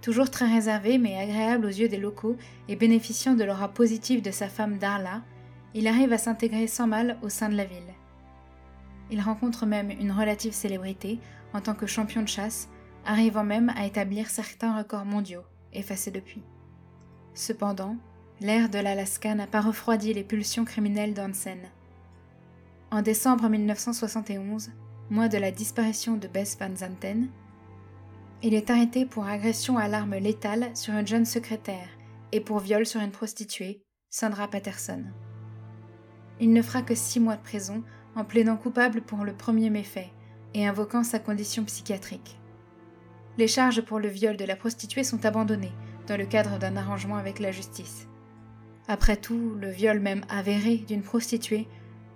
[0.00, 2.36] Toujours très réservé mais agréable aux yeux des locaux
[2.68, 5.22] et bénéficiant de l'aura positive de sa femme Darla,
[5.74, 7.94] il arrive à s'intégrer sans mal au sein de la ville.
[9.10, 11.18] Il rencontre même une relative célébrité
[11.52, 12.68] en tant que champion de chasse,
[13.04, 16.42] arrivant même à établir certains records mondiaux, effacés depuis.
[17.34, 17.96] Cependant,
[18.40, 21.58] l'air de l'Alaska n'a pas refroidi les pulsions criminelles d'Hansen.
[22.90, 24.70] En décembre 1971,
[25.10, 27.28] mois de la disparition de Bess Van Zanten,
[28.42, 31.88] il est arrêté pour agression à l'arme létale sur une jeune secrétaire
[32.32, 35.04] et pour viol sur une prostituée, Sandra Patterson.
[36.40, 37.82] Il ne fera que six mois de prison
[38.14, 40.12] en plaidant coupable pour le premier méfait
[40.54, 42.38] et invoquant sa condition psychiatrique.
[43.38, 45.72] Les charges pour le viol de la prostituée sont abandonnées
[46.08, 48.08] dans le cadre d'un arrangement avec la justice.
[48.88, 51.68] Après tout, le viol même avéré d'une prostituée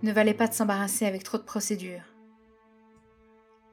[0.02, 2.02] ne valait pas de s'embarrasser avec trop de procédures.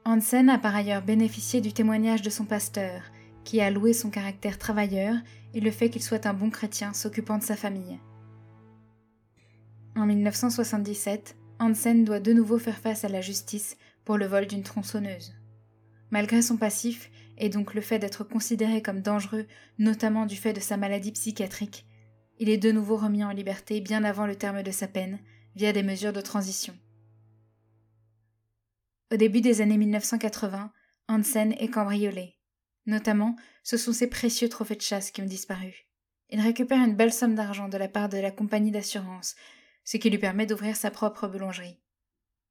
[0.04, 3.02] Hansen a par ailleurs bénéficié du témoignage de son pasteur,
[3.42, 5.16] qui a loué son caractère travailleur
[5.52, 7.98] et le fait qu'il soit un bon chrétien s'occupant de sa famille.
[9.96, 14.62] En 1977, Hansen doit de nouveau faire face à la justice pour le vol d'une
[14.62, 15.34] tronçonneuse.
[16.10, 19.46] Malgré son passif, et donc le fait d'être considéré comme dangereux,
[19.78, 21.86] notamment du fait de sa maladie psychiatrique,
[22.38, 25.18] il est de nouveau remis en liberté bien avant le terme de sa peine,
[25.56, 26.76] via des mesures de transition.
[29.12, 30.70] Au début des années 1980,
[31.08, 32.36] Hansen est cambriolé.
[32.86, 35.86] Notamment, ce sont ses précieux trophées de chasse qui ont disparu.
[36.28, 39.34] Il récupère une belle somme d'argent de la part de la compagnie d'assurance,
[39.84, 41.80] ce qui lui permet d'ouvrir sa propre boulangerie.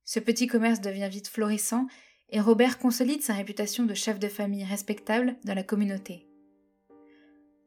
[0.03, 1.87] Ce petit commerce devient vite florissant
[2.31, 6.27] et Robert consolide sa réputation de chef de famille respectable dans la communauté.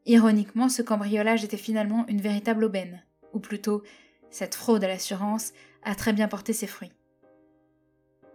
[0.06, 3.82] Ironiquement, ce cambriolage était finalement une véritable aubaine, ou plutôt,
[4.30, 6.92] cette fraude à l'assurance a très bien porté ses fruits.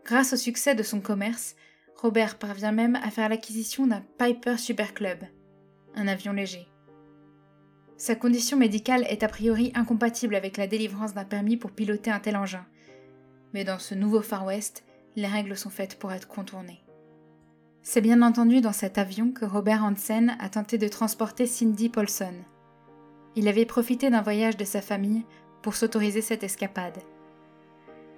[0.05, 1.55] Grâce au succès de son commerce,
[1.95, 5.19] Robert parvient même à faire l'acquisition d'un Piper Super Club,
[5.95, 6.67] un avion léger.
[7.97, 12.19] Sa condition médicale est a priori incompatible avec la délivrance d'un permis pour piloter un
[12.19, 12.65] tel engin,
[13.53, 14.83] mais dans ce nouveau Far West,
[15.17, 16.83] les règles sont faites pour être contournées.
[17.81, 22.35] C'est bien entendu dans cet avion que Robert Hansen a tenté de transporter Cindy Paulson.
[23.35, 25.25] Il avait profité d'un voyage de sa famille
[25.63, 26.99] pour s'autoriser cette escapade.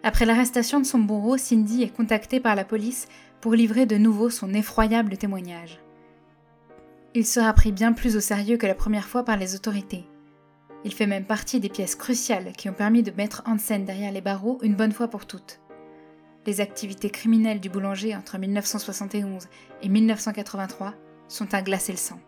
[0.03, 3.07] Après l'arrestation de son bourreau, Cindy est contactée par la police
[3.39, 5.79] pour livrer de nouveau son effroyable témoignage.
[7.13, 10.05] Il sera pris bien plus au sérieux que la première fois par les autorités.
[10.83, 14.21] Il fait même partie des pièces cruciales qui ont permis de mettre Hansen derrière les
[14.21, 15.61] barreaux une bonne fois pour toutes.
[16.45, 19.47] Les activités criminelles du boulanger entre 1971
[19.81, 20.93] et 1983
[21.27, 22.19] sont à glacer le sang.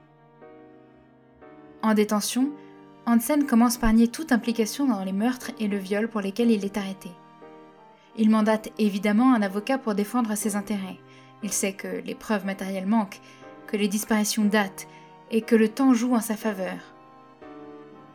[1.81, 2.51] En détention,
[3.05, 6.63] Hansen commence par nier toute implication dans les meurtres et le viol pour lesquels il
[6.63, 7.09] est arrêté.
[8.17, 10.99] Il mandate évidemment un avocat pour défendre ses intérêts.
[11.41, 13.21] Il sait que les preuves matérielles manquent,
[13.67, 14.87] que les disparitions datent
[15.31, 16.77] et que le temps joue en sa faveur.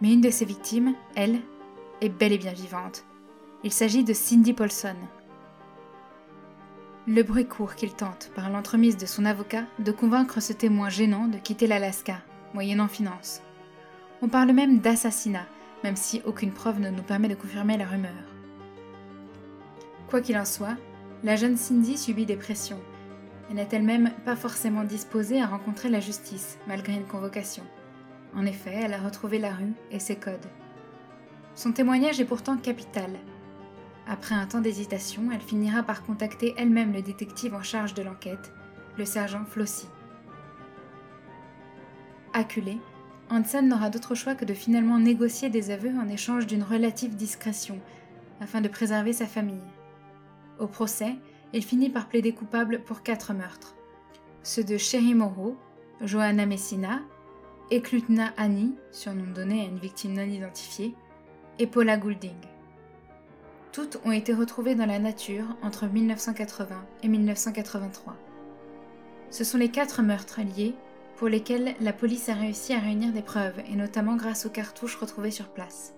[0.01, 1.41] Mais une de ses victimes, elle,
[2.01, 3.05] est bel et bien vivante.
[3.65, 4.97] Il s'agit de Cindy Paulson.
[7.09, 11.29] Le bruit court qu'il tente, par l'entremise de son avocat, de convaincre ce témoin gênant
[11.29, 12.21] de quitter l'Alaska,
[12.53, 13.43] moyennant finance.
[14.23, 15.47] On parle même d'assassinat,
[15.85, 18.11] même si aucune preuve ne nous permet de confirmer la rumeur.
[20.09, 20.77] Quoi qu'il en soit,
[21.23, 22.81] la jeune Cindy subit des pressions.
[23.49, 27.63] Elle n'est elle-même pas forcément disposée à rencontrer la justice, malgré une convocation.
[28.35, 30.51] En effet, elle a retrouvé la rue et ses codes.
[31.55, 33.13] Son témoignage est pourtant capital.
[34.09, 38.53] Après un temps d'hésitation, elle finira par contacter elle-même le détective en charge de l'enquête,
[38.97, 39.89] le sergent Flossie.
[42.33, 42.79] Acculé,
[43.31, 47.81] Hansen n'aura d'autre choix que de finalement négocier des aveux en échange d'une relative discrétion,
[48.41, 49.57] afin de préserver sa famille.
[50.61, 51.17] Au procès,
[51.53, 53.75] il finit par plaider coupable pour quatre meurtres.
[54.45, 55.57] Ceux de Sherry Moreau,
[56.03, 57.01] Johanna Messina,
[57.73, 60.95] Eklutna Annie, surnom donné à une victime non identifiée,
[61.59, 62.37] et Paula Goulding.
[63.73, 68.17] Toutes ont été retrouvées dans la nature entre 1980 et 1983.
[69.31, 70.75] Ce sont les quatre meurtres liés
[71.17, 74.97] pour lesquels la police a réussi à réunir des preuves, et notamment grâce aux cartouches
[74.97, 75.95] retrouvées sur place.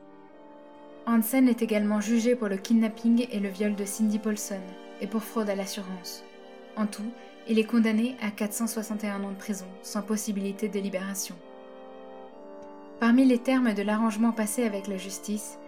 [1.07, 4.61] Hansen est également jugé pour le kidnapping et le viol de Cindy Paulson,
[5.01, 6.23] et pour fraude à l'assurance.
[6.77, 7.11] En tout,
[7.49, 11.35] il est condamné à 461 ans de prison, sans possibilité de libération.
[13.01, 15.59] Parmi les termes de l'arrangement passé avec la justice,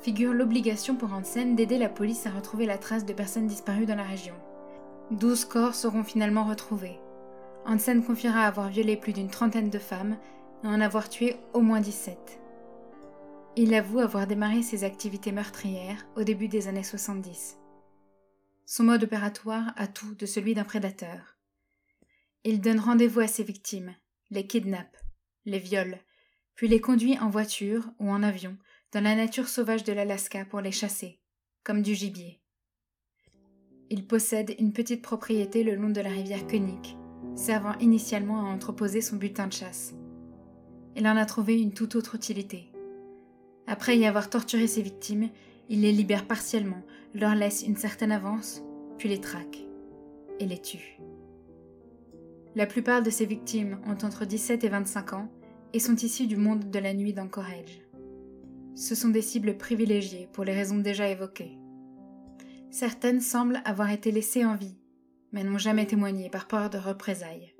[0.00, 3.96] figure l'obligation pour Hansen d'aider la police à retrouver la trace de personnes disparues dans
[3.96, 4.34] la région.
[5.10, 6.98] 12 corps seront finalement retrouvés,
[7.68, 10.16] Hansen confiera avoir violé plus d'une trentaine de femmes
[10.64, 12.40] et en avoir tué au moins 17.
[13.56, 17.58] Il avoue avoir démarré ses activités meurtrières au début des années 70.
[18.64, 21.36] Son mode opératoire a tout de celui d'un prédateur.
[22.42, 23.94] Il donne rendez-vous à ses victimes,
[24.30, 24.96] les kidnappe,
[25.44, 25.98] les viole,
[26.54, 28.56] puis les conduit en voiture ou en avion
[28.92, 31.20] dans la nature sauvage de l'Alaska pour les chasser,
[31.62, 32.40] comme du gibier.
[33.90, 36.96] Il possède une petite propriété le long de la rivière Koenig,
[37.34, 39.94] servant initialement à entreposer son butin de chasse.
[40.96, 42.72] Il en a trouvé une toute autre utilité.
[43.66, 45.28] Après y avoir torturé ses victimes,
[45.68, 46.82] il les libère partiellement,
[47.14, 48.62] leur laisse une certaine avance,
[48.96, 49.66] puis les traque
[50.40, 50.98] et les tue.
[52.54, 55.30] La plupart de ses victimes ont entre 17 et 25 ans
[55.74, 57.82] et sont issues du monde de la nuit d'Anchorage.
[58.78, 61.58] Ce sont des cibles privilégiées pour les raisons déjà évoquées.
[62.70, 64.78] Certaines semblent avoir été laissées en vie
[65.32, 67.54] mais n'ont jamais témoigné par peur de représailles.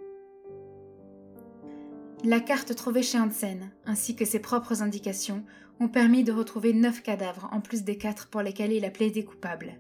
[2.25, 5.45] La carte trouvée chez Hansen, ainsi que ses propres indications,
[5.81, 9.25] ont permis de retrouver neuf cadavres en plus des quatre pour lesquels il a plaidé
[9.25, 9.79] coupable.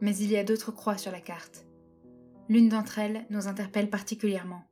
[0.00, 1.66] Mais il y a d'autres croix sur la carte.
[2.48, 4.64] L'une d'entre elles nous interpelle particulièrement.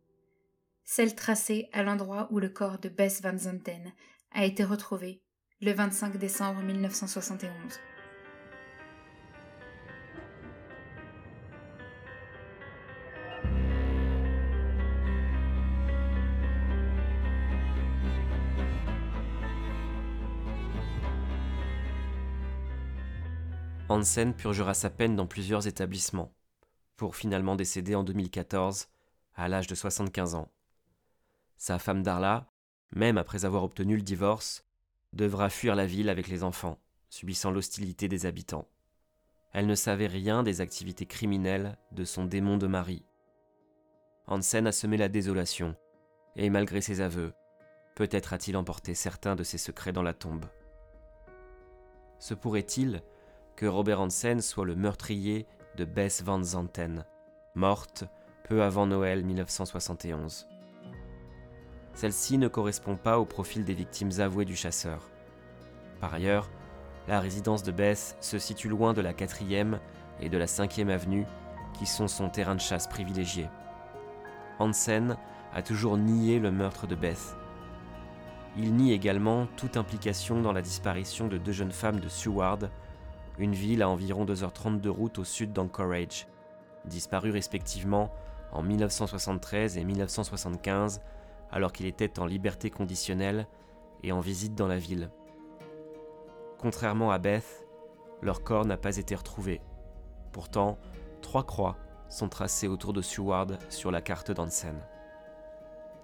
[0.85, 3.93] Celle tracée à l'endroit où le corps de Bess Van Zanten
[4.33, 5.23] a été retrouvé
[5.63, 7.53] le 25 décembre 1971.
[23.89, 26.35] Hansen purgera sa peine dans plusieurs établissements,
[26.97, 28.89] pour finalement décéder en 2014,
[29.37, 30.49] à l'âge de 75 ans.
[31.57, 32.49] Sa femme Darla,
[32.91, 34.65] même après avoir obtenu le divorce,
[35.13, 36.79] devra fuir la ville avec les enfants,
[37.11, 38.69] subissant l'hostilité des habitants.
[39.53, 43.05] Elle ne savait rien des activités criminelles de son démon de mari.
[44.27, 45.77] Hansen a semé la désolation,
[46.37, 47.35] et malgré ses aveux,
[47.95, 50.47] peut-être a-t-il emporté certains de ses secrets dans la tombe.
[52.19, 53.03] Se pourrait-il
[53.57, 57.05] que Robert Hansen soit le meurtrier de Bess Van Zanten,
[57.55, 58.05] morte
[58.45, 60.47] peu avant Noël 1971.
[61.95, 65.12] Celle-ci ne correspond pas au profil des victimes avouées du chasseur.
[66.03, 66.51] Par ailleurs,
[67.07, 69.79] la résidence de Bess se situe loin de la 4e
[70.21, 71.27] et de la 5e avenue,
[71.75, 73.49] qui sont son terrain de chasse privilégié.
[74.59, 75.17] Hansen
[75.55, 77.37] a toujours nié le meurtre de Beth.
[78.57, 82.69] Il nie également toute implication dans la disparition de deux jeunes femmes de Seward
[83.39, 86.27] une ville à environ 2h30 de route au sud d'Anchorage,
[86.85, 88.13] disparue respectivement
[88.51, 91.01] en 1973 et 1975
[91.53, 93.47] alors qu'il était en liberté conditionnelle
[94.03, 95.11] et en visite dans la ville,
[96.63, 97.67] Contrairement à Beth,
[98.23, 99.61] leur corps n'a pas été retrouvé.
[100.31, 100.79] Pourtant,
[101.21, 101.77] trois croix
[102.09, 104.79] sont tracées autour de Seward sur la carte d'Hansen.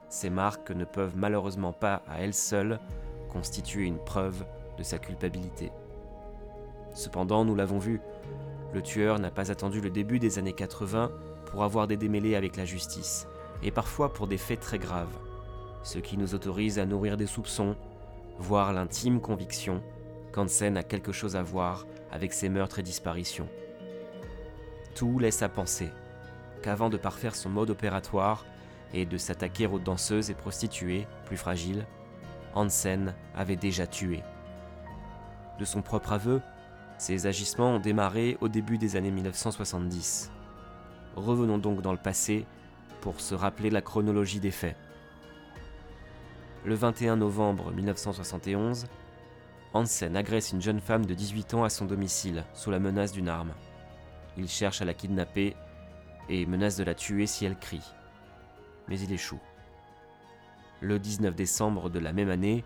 [0.09, 2.81] Ces marques ne peuvent malheureusement pas, à elles seules,
[3.31, 4.45] constituer une preuve
[4.77, 5.71] de sa culpabilité.
[6.93, 8.01] Cependant, nous l'avons vu,
[8.75, 11.13] le tueur n'a pas attendu le début des années 80
[11.47, 13.29] pour avoir des démêlés avec la justice,
[13.63, 15.17] et parfois pour des faits très graves,
[15.85, 17.77] ce qui nous autorise à nourrir des soupçons,
[18.41, 19.85] voire l'intime conviction
[20.33, 23.49] qu'Hansen a quelque chose à voir avec ces meurtres et disparitions.
[24.95, 25.91] Tout laisse à penser
[26.63, 28.45] qu'avant de parfaire son mode opératoire
[28.93, 31.87] et de s'attaquer aux danseuses et prostituées plus fragiles,
[32.55, 34.23] Hansen avait déjà tué.
[35.59, 36.41] De son propre aveu,
[36.99, 40.31] ces agissements ont démarré au début des années 1970.
[41.17, 42.47] Revenons donc dans le passé
[43.01, 44.77] pour se rappeler la chronologie des faits.
[46.65, 48.87] Le 21 novembre 1971,
[49.75, 53.29] Hansen agresse une jeune femme de 18 ans à son domicile sous la menace d'une
[53.29, 53.53] arme.
[54.37, 55.55] Il cherche à la kidnapper
[56.29, 57.95] et menace de la tuer si elle crie.
[58.89, 59.41] Mais il échoue.
[60.81, 62.65] Le 19 décembre de la même année,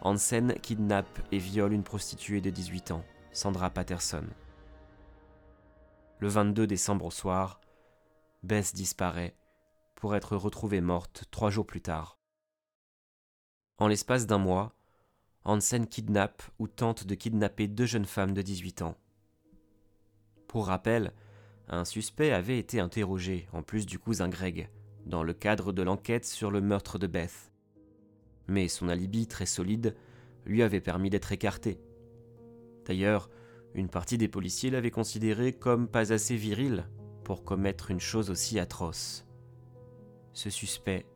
[0.00, 4.24] Hansen kidnappe et viole une prostituée de 18 ans, Sandra Patterson.
[6.18, 7.60] Le 22 décembre au soir,
[8.42, 9.34] Bess disparaît
[9.94, 12.18] pour être retrouvée morte trois jours plus tard.
[13.78, 14.74] En l'espace d'un mois,
[15.44, 18.96] Hansen kidnappe ou tente de kidnapper deux jeunes femmes de 18 ans.
[20.48, 21.12] Pour rappel,
[21.68, 24.70] un suspect avait été interrogé, en plus du cousin Greg,
[25.04, 27.52] dans le cadre de l'enquête sur le meurtre de Beth.
[28.48, 29.94] Mais son alibi très solide
[30.46, 31.80] lui avait permis d'être écarté.
[32.86, 33.30] D'ailleurs,
[33.74, 36.86] une partie des policiers l'avait considéré comme pas assez viril
[37.24, 39.26] pour commettre une chose aussi atroce.
[40.32, 41.06] Ce suspect,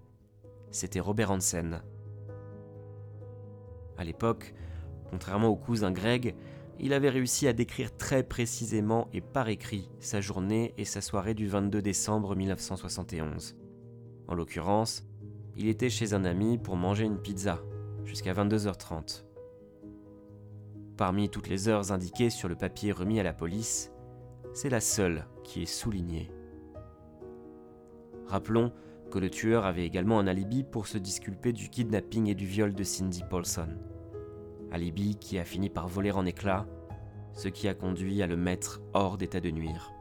[0.70, 1.82] c'était Robert Hansen.
[3.98, 4.54] À l'époque,
[5.10, 6.34] contrairement au cousin Greg,
[6.78, 11.34] il avait réussi à décrire très précisément et par écrit sa journée et sa soirée
[11.34, 13.56] du 22 décembre 1971.
[14.28, 15.04] En l'occurrence,
[15.56, 17.60] il était chez un ami pour manger une pizza,
[18.04, 19.24] jusqu'à 22h30.
[20.96, 23.90] Parmi toutes les heures indiquées sur le papier remis à la police,
[24.52, 26.30] c'est la seule qui est soulignée.
[28.26, 28.72] Rappelons
[29.10, 32.74] que le tueur avait également un alibi pour se disculper du kidnapping et du viol
[32.74, 33.68] de Cindy Paulson.
[34.70, 36.66] Alibi qui a fini par voler en éclats,
[37.32, 39.92] ce qui a conduit à le mettre hors d'état de nuire.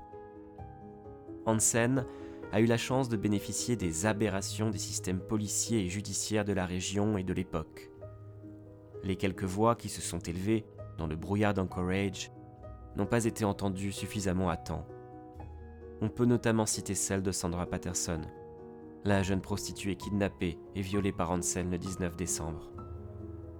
[1.46, 2.06] Hansen
[2.52, 6.66] a eu la chance de bénéficier des aberrations des systèmes policiers et judiciaires de la
[6.66, 7.90] région et de l'époque.
[9.04, 10.66] Les quelques voix qui se sont élevées
[10.98, 12.32] dans le brouillard d'Anchorage
[12.96, 14.86] n'ont pas été entendues suffisamment à temps.
[16.02, 18.22] On peut notamment citer celle de Sandra Patterson,
[19.08, 22.70] la jeune prostituée kidnappée et violée par Hansen le 19 décembre.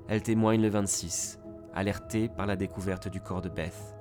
[0.10, 1.40] Elle témoigne le 26,
[1.74, 3.96] alertée par la découverte du corps de Beth.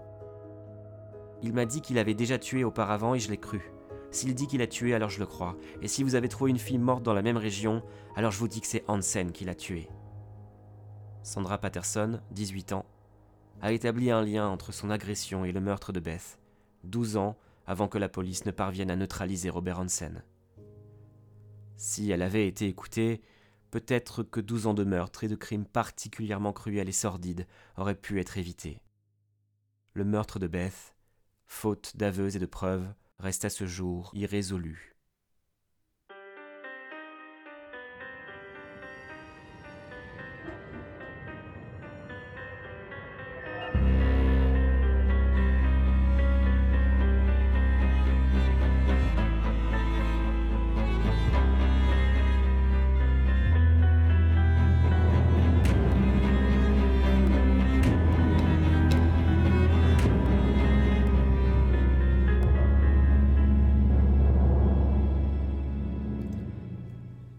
[1.43, 3.71] Il m'a dit qu'il avait déjà tué auparavant et je l'ai cru.
[4.11, 5.57] S'il dit qu'il a tué, alors je le crois.
[5.83, 7.83] Et si vous avez trouvé une fille morte dans la même région,
[8.17, 9.89] alors je vous dis que c'est Hansen qui l'a tuée.
[11.23, 12.87] Sandra Patterson, 18 ans,
[13.63, 16.41] a établi un lien entre son agression et le meurtre de Beth,
[16.85, 17.37] 12 ans
[17.67, 20.23] avant que la police ne parvienne à neutraliser Robert Hansen.
[21.77, 23.21] Si elle avait été écoutée,
[23.71, 27.47] peut-être que 12 ans de meurtre et de crimes particulièrement cruels et sordides
[27.77, 28.81] auraient pu être évités.
[29.93, 30.95] Le meurtre de Beth,
[31.47, 34.96] faute d'aveux et de preuves, reste à ce jour irrésolu.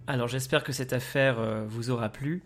[0.10, 2.44] Alors j'espère que cette affaire euh, vous aura plu.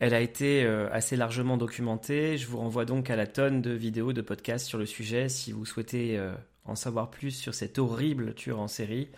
[0.00, 2.36] Elle a été euh, assez largement documentée.
[2.36, 5.50] Je vous renvoie donc à la tonne de vidéos, de podcasts sur le sujet si
[5.50, 6.34] vous souhaitez euh,
[6.66, 9.08] en savoir plus sur cette horrible tueur en série.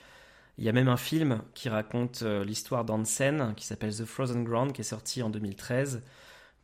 [0.58, 4.72] Il y a même un film qui raconte l'histoire d'Hansen qui s'appelle The Frozen Ground
[4.72, 6.02] qui est sorti en 2013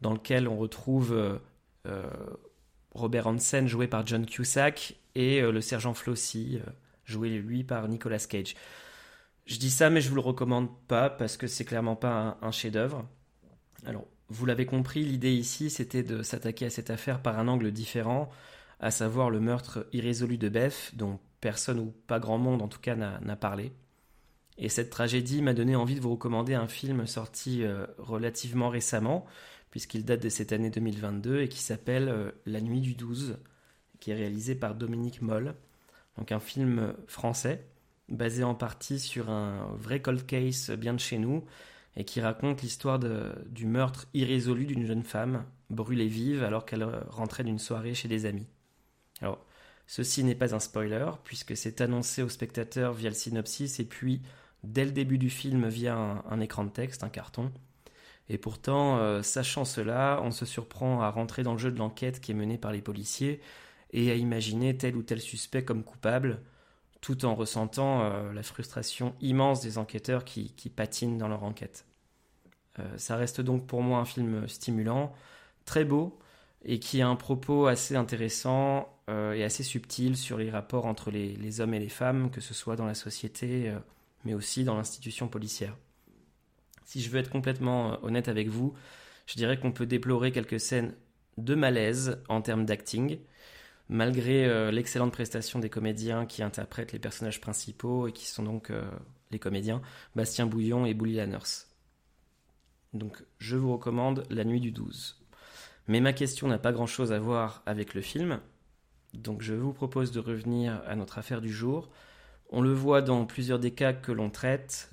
[0.03, 1.41] dans lequel on retrouve
[2.95, 6.61] Robert Hansen joué par John Cusack et le sergent Flossie
[7.07, 8.55] joué lui par Nicolas Cage.
[9.49, 12.51] Je dis ça, mais je vous le recommande pas parce que c'est clairement pas un,
[12.51, 13.09] chef-d'œuvre.
[13.87, 17.73] Alors, vous l'avez compris, l'idée ici, c'était de s'attaquer à cette affaire par un angle
[17.73, 18.29] différent,
[18.79, 22.79] à savoir le meurtre irrésolu de Beth, dont personne ou pas grand monde en tout
[22.79, 23.73] cas n'a parlé.
[24.59, 29.25] Et cette tragédie m'a donné envie de vous recommander un film sorti euh, relativement récemment,
[29.71, 33.39] puisqu'il date de cette année 2022 et qui s'appelle euh, La nuit du 12,
[33.99, 35.55] qui est réalisé par Dominique Moll.
[36.19, 37.65] Donc un film français,
[38.09, 41.45] basé en partie sur un vrai cold case bien de chez nous,
[41.97, 47.45] et qui raconte l'histoire du meurtre irrésolu d'une jeune femme, brûlée vive alors qu'elle rentrait
[47.45, 48.47] d'une soirée chez des amis.
[49.21, 49.45] Alors,
[49.87, 54.23] ceci n'est pas un spoiler, puisque c'est annoncé aux spectateurs via le synopsis et puis
[54.63, 57.53] dès le début du film via un, écran de texte, un carton.
[58.29, 62.21] Et pourtant, euh, sachant cela, on se surprend à rentrer dans le jeu de l'enquête
[62.21, 63.41] qui est menée par les policiers
[63.93, 66.43] et à imaginer tel ou tel suspect comme coupable,
[67.01, 71.87] tout en ressentant euh, la frustration immense des enquêteurs qui, patinent dans leur enquête.
[72.79, 75.13] Euh, ça reste donc pour moi un film stimulant,
[75.65, 76.19] très beau,
[76.65, 81.35] et qui a un propos assez intéressant et assez subtil sur les rapports entre les,
[81.35, 83.73] les, hommes et les femmes, que ce soit dans la société
[84.25, 85.77] mais aussi dans l'institution policière.
[86.85, 88.75] Si je veux être complètement euh, honnête avec vous,
[89.27, 90.95] je dirais qu'on peut déplorer quelques scènes
[91.37, 93.19] de malaise en termes d'acting,
[93.89, 98.71] malgré euh, l'excellente prestation des comédiens qui interprètent les personnages principaux et qui sont donc
[98.71, 98.89] euh,
[99.31, 99.83] les comédiens
[100.15, 101.67] Bastien Bouillon et Bouli Lanners.
[102.95, 105.21] Donc je vous recommande La Nuit du 12.
[105.87, 108.41] Mais ma question n'a pas grand-chose à voir avec le film,
[109.15, 111.89] donc je vous propose de revenir à notre affaire du jour,
[112.51, 114.91] on le voit dans plusieurs des cas que l'on traite,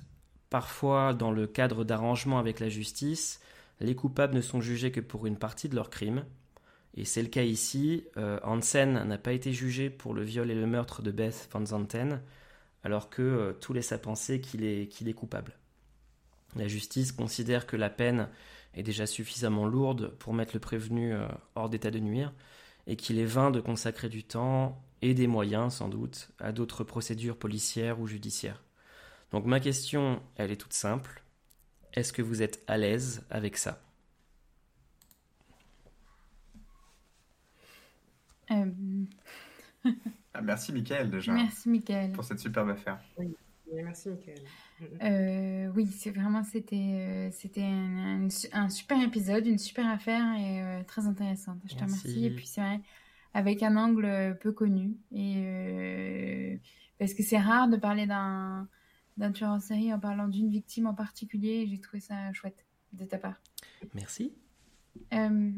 [0.50, 3.40] parfois dans le cadre d'arrangements avec la justice,
[3.80, 6.24] les coupables ne sont jugés que pour une partie de leur crime.
[6.96, 8.04] Et c'est le cas ici.
[8.16, 11.64] Euh, Hansen n'a pas été jugé pour le viol et le meurtre de Beth Van
[11.64, 12.22] Zanten,
[12.84, 15.56] alors que euh, tout laisse à penser qu'il est, coupable.
[16.56, 18.28] La justice considère que la peine
[18.74, 22.32] est déjà suffisamment lourde pour mettre le prévenu euh, hors d'état de nuire,
[22.86, 26.84] et qu'il est vain de consacrer du temps et des moyens sans doute à d'autres
[26.84, 28.62] procédures policières ou judiciaires.
[29.32, 31.22] Donc ma question, elle est toute simple.
[31.92, 33.85] Est-ce que vous êtes à l'aise avec ça?
[38.50, 39.90] Euh.
[40.34, 41.32] ah, Merci Michael déjà.
[41.32, 42.12] Merci Michael.
[42.12, 42.98] Pour cette superbe affaire.
[43.18, 43.34] Oui,
[43.72, 44.38] merci Michael.
[45.02, 51.06] Euh, oui, c'est vraiment c'était euh, c'était un, super épisode, une super affaire et très
[51.06, 51.62] intéressante.
[51.64, 52.26] Je te remercie.
[52.26, 52.82] Et puis c'est vrai,
[53.36, 54.96] avec un angle euh, peu connu.
[55.12, 56.56] Et euh,
[56.98, 58.66] parce que c'est rare de parler d'un
[59.18, 61.66] d'un tueur en série en parlant d'une victime en particulier.
[61.66, 63.38] J'ai trouvé ça chouette de ta part.
[63.94, 64.34] Merci.
[65.12, 65.50] Euh,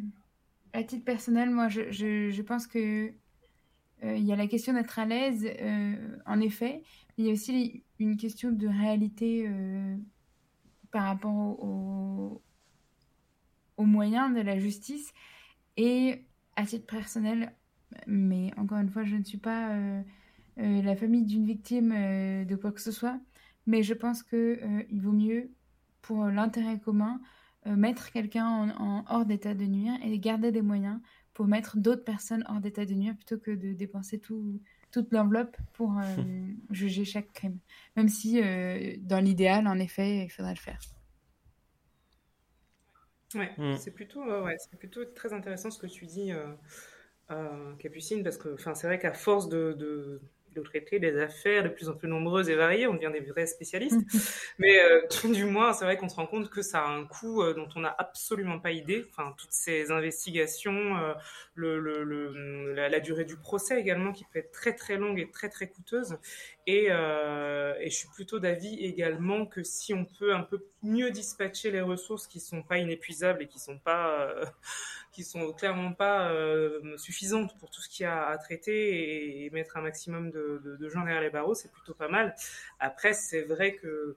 [0.72, 3.12] à titre personnel, moi, je, pense que
[4.02, 5.48] il y a la question d'être à l'aise,
[6.26, 6.82] en effet.
[7.16, 9.48] il y a aussi une question de réalité
[10.90, 12.42] par rapport aux
[13.78, 15.12] moyens de la justice.
[15.76, 16.24] Et
[16.56, 17.52] à titre personnel,
[18.06, 20.02] mais encore une fois, je ne suis pas euh,
[20.58, 23.18] euh, la famille d'une victime euh, de quoi que ce soit.
[23.66, 25.52] Mais je pense qu'il vaut mieux,
[26.02, 27.20] pour l'intérêt commun,
[27.76, 31.00] mettre quelqu'un en, hors d'état de nuire et garder des moyens
[31.34, 34.60] pour mettre d'autres personnes hors d'état de nuire plutôt que de dépenser tout,
[34.90, 35.92] toute l'enveloppe pour
[36.70, 37.58] juger chaque crime.
[37.96, 38.40] Même si,
[39.00, 40.80] dans l'idéal, en effet, il faudrait le faire.
[43.34, 43.76] Ouais, mm.
[43.76, 46.32] c'est plutôt, ouais, c'est plutôt très intéressant ce que tu dis
[47.30, 50.20] euh, Capucine, parce que c'est vrai qu'à force de, de,
[50.54, 53.46] de, traiter des affaires de plus en plus nombreuses et variées, on devient des vrais
[53.46, 53.98] spécialistes.
[54.58, 57.04] Mais euh, tout du moins, c'est vrai qu'on se rend compte que ça a un
[57.04, 59.06] coût euh, dont on n'a absolument pas idée.
[59.10, 61.14] Enfin, toutes ces investigations, euh,
[61.54, 65.30] le, le, la, la, durée du procès également, qui peut être très très longue et
[65.30, 66.18] très très coûteuse.
[66.66, 71.70] Et, et je suis plutôt d'avis également que si on peut un peu mieux dispatcher
[71.70, 74.34] les ressources qui sont pas inépuisables et qui sont pas
[75.24, 79.76] sont clairement pas euh, suffisantes pour tout ce qu'il y a à traiter et, mettre
[79.76, 82.34] un maximum de, gens derrière les barreaux, c'est plutôt pas mal.
[82.80, 84.16] Après, c'est vrai que,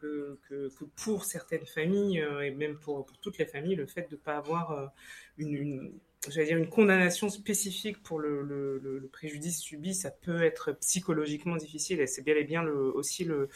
[1.03, 4.37] pour certaines familles euh, et même pour, toutes les familles, le fait de ne pas
[4.37, 4.87] avoir euh,
[5.37, 5.93] une
[6.29, 12.07] j'allais dire une condamnation spécifique pour le, préjudice subi, ça peut être psychologiquement difficile et
[12.07, 13.49] c'est bien et bien aussi le,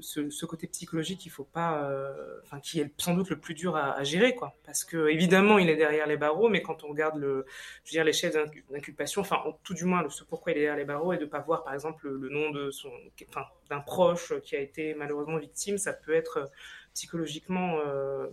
[0.00, 3.76] ce, côté psychologique qu'il faut pas, euh, enfin qui est sans doute le plus dur
[3.76, 7.16] à, gérer quoi, parce que évidemment il est derrière les barreaux, mais quand on regarde
[7.16, 7.44] le,
[7.84, 8.34] je veux dire les chefs
[8.70, 11.40] d'inculpation, enfin tout du moins ce pourquoi il est derrière les barreaux et de pas
[11.40, 12.90] voir par exemple le, nom de son,
[13.28, 16.50] enfin d'un proche qui a été malheureusement victime, ça peut être
[16.94, 18.28] psychologiquement euh,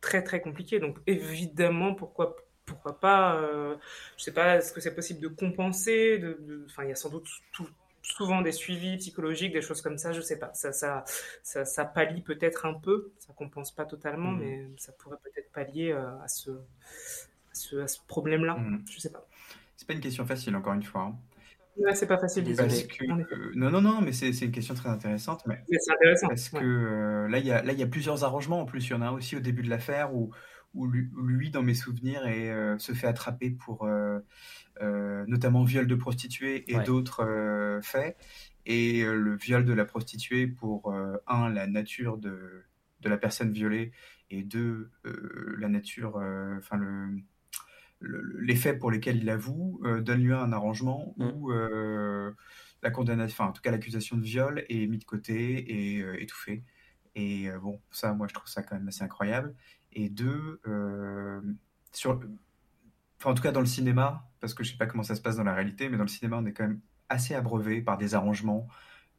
[0.00, 0.80] très très compliqué.
[0.80, 2.36] Donc évidemment pourquoi
[2.70, 3.76] pourquoi pas, euh,
[4.16, 7.28] je sais pas, est-ce que c'est possible de compenser de, il y a sans doute
[8.02, 10.50] souvent des suivis psychologiques, des choses comme ça, je sais pas.
[10.54, 11.04] Ça, ça,
[11.42, 14.38] ça, ça pallie peut-être un peu, ça compense pas totalement, mmh.
[14.38, 18.54] mais ça pourrait peut-être pallier euh, à ce, à ce, problème-là.
[18.54, 18.84] Mmh.
[18.90, 19.26] Je sais pas.
[19.76, 21.02] C'est pas une question facile, encore une fois.
[21.02, 21.18] Hein.
[21.76, 22.44] Ouais, c'est pas facile.
[22.56, 25.42] Parce que, euh, non, non, non, mais c'est une question très intéressante.
[25.46, 26.28] Mais, c'est intéressant.
[26.28, 28.60] Parce que euh, là, il y a, là, il y a plusieurs arrangements.
[28.60, 30.30] En plus, il y en a aussi au début de l'affaire où,
[30.74, 32.22] où lui, dans mes souvenirs,
[32.78, 33.88] se fait attraper pour
[34.80, 38.16] notamment viol de prostituée et d'autres faits.
[38.66, 40.94] Et le viol de la prostituée pour,
[41.26, 42.64] un, la nature de,
[43.00, 43.92] de la personne violée
[44.30, 44.90] et deux,
[45.58, 46.22] la nature,
[46.58, 47.20] enfin le
[48.02, 51.28] les faits pour lesquels il avoue euh, donnent lieu à un arrangement mm.
[51.28, 52.32] où euh,
[52.82, 56.20] la condamnation, enfin en tout cas l'accusation de viol est mise de côté et euh,
[56.20, 56.64] étouffée.
[57.16, 59.54] Et bon, ça, moi je trouve ça quand même assez incroyable.
[59.92, 60.60] Et deux,
[61.92, 62.20] sur,
[63.18, 65.20] enfin en tout cas dans le cinéma, parce que je sais pas comment ça se
[65.20, 67.98] passe dans la réalité, mais dans le cinéma on est quand même assez abreuvé par
[67.98, 68.68] des arrangements.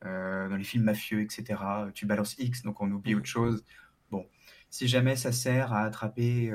[0.03, 1.61] dans les films mafieux, etc.
[1.93, 3.17] Tu balances X, donc on oublie mm.
[3.17, 3.65] autre chose.
[4.11, 4.26] Bon,
[4.69, 6.51] si jamais ça sert à attraper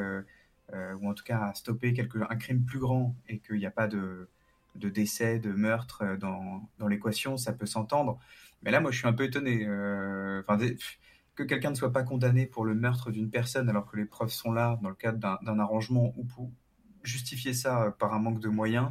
[0.72, 3.66] euh, ou en tout cas à stopper quelque, un crime plus grand et qu'il n'y
[3.66, 4.28] a pas de,
[4.74, 8.18] de décès, de meurtre euh, dans, dans l'équation, ça peut s'entendre.
[8.62, 9.64] Mais là, moi, je suis un peu étonné.
[9.64, 10.42] Euh,
[11.36, 14.30] que quelqu'un ne soit pas condamné pour le meurtre d'une personne alors que les preuves
[14.30, 16.50] sont là dans le cadre d'un arrangement ou pour
[17.02, 18.90] justifier ça par un manque de moyens,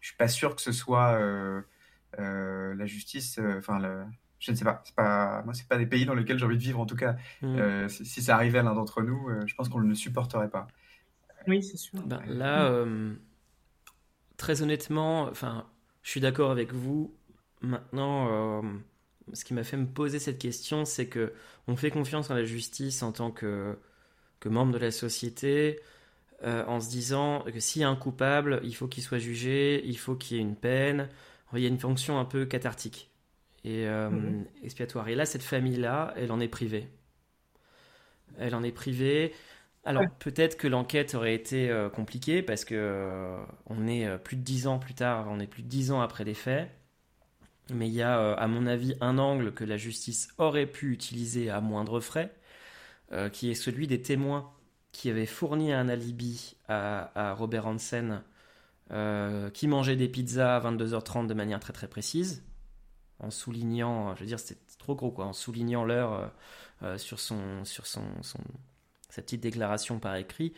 [0.00, 1.20] je suis pas sûr que ce soit
[2.18, 3.38] la justice.
[3.58, 3.78] Enfin,
[4.40, 4.82] je ne sais pas.
[4.84, 6.80] C'est pas moi, c'est pas des pays dans lesquels j'ai envie de vivre.
[6.80, 7.88] En tout cas, mmh.
[7.88, 10.66] si, si, ça arrivait à l'un d'entre nous, je pense qu'on ne le supporterait pas.
[11.46, 12.00] Oui, c'est sûr.
[12.04, 13.14] Ben, là, euh,
[14.36, 15.66] très honnêtement, enfin,
[16.02, 17.14] je suis d'accord avec vous.
[17.60, 18.62] Maintenant, euh,
[19.32, 21.32] ce qui m'a fait me poser cette question, c'est que
[21.68, 23.78] on fait confiance en la justice en tant que,
[24.40, 25.80] que membre de la société,
[26.42, 29.82] euh, en se disant que s'il y a un coupable, il faut qu'il soit jugé,
[29.84, 31.08] il faut qu'il y ait une peine.
[31.54, 33.10] Il y a une fonction un peu cathartique
[33.62, 34.46] et mhm.
[34.62, 35.08] expiatoire.
[35.08, 36.88] Et là, cette famille-là, elle en est privée.
[38.38, 39.32] Elle en est privée.
[39.84, 44.36] Alors peut-être que l'enquête aurait été euh, compliquée parce que euh, on est euh, plus
[44.36, 46.70] de dix ans plus tard, on est plus de dix ans après les faits.
[47.74, 51.50] Mais il y a, à mon avis, un angle que la justice aurait pu utiliser
[51.50, 52.34] à moindre frais,
[53.32, 54.50] qui est celui des témoins
[54.90, 58.22] qui avaient fourni un alibi à, Robert Hansen,
[59.52, 62.42] qui mangeait des pizzas à 22h30 de manière très très précise,
[63.18, 66.32] en soulignant, je veux dire, c'était trop gros quoi, en soulignant l'heure
[66.96, 68.02] sur son sur son
[69.12, 70.54] sa petite déclaration par écrit.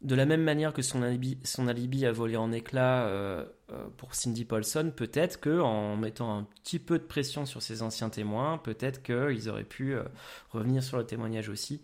[0.00, 3.63] De la même manière que son alibi, son alibi a volé en éclats euh, euh,
[3.96, 8.10] pour Cindy Paulson, peut-être que en mettant un petit peu de pression sur ses anciens
[8.10, 10.04] témoins, peut-être qu'ils auraient pu euh,
[10.50, 11.82] revenir sur le témoignage aussi.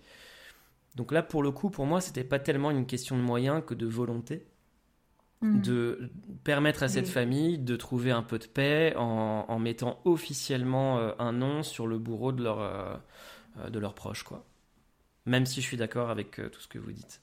[0.96, 3.74] Donc là, pour le coup, pour moi, c'était pas tellement une question de moyens que
[3.74, 4.44] de volonté
[5.40, 5.60] mm.
[5.60, 6.10] de
[6.44, 11.62] permettre à cette famille de trouver un peu de paix en, mettant officiellement un nom
[11.62, 13.00] sur le bourreau de leur,
[13.70, 14.44] de leurs proches, quoi
[15.26, 17.22] même si je suis d'accord avec euh, tout ce que vous dites.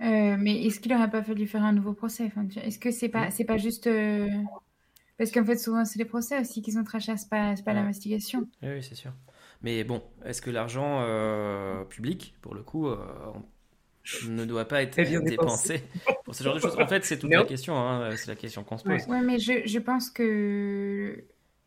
[0.00, 2.30] Euh, mais est-ce qu'il n'aurait pas fallu faire un nouveau procès?
[2.62, 4.28] Est-ce que c'est pas c'est pas juste euh,
[5.18, 7.72] parce qu'en fait souvent c'est les procès aussi qui sont très chers, c'est pas, pas
[7.72, 8.48] l'investigation.
[8.62, 9.12] Oui, c'est sûr.
[9.62, 11.00] Mais bon, est-ce que l'argent
[11.88, 12.88] public, pour le coup,
[14.28, 15.82] ne doit pas être dépensé
[16.24, 16.76] pour ce genre de choses?
[16.78, 17.76] En fait, c'est toute la question.
[17.76, 19.02] Hein, c'est la question qu'on se pose.
[19.08, 21.24] Oui, mais je, je pense que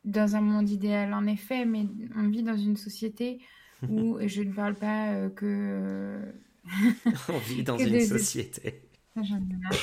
[0.07, 3.39] dans un monde idéal, en effet, mais on vit dans une société
[3.87, 6.19] où je ne parle pas euh, que.
[6.67, 8.81] Euh, On vit dans une société.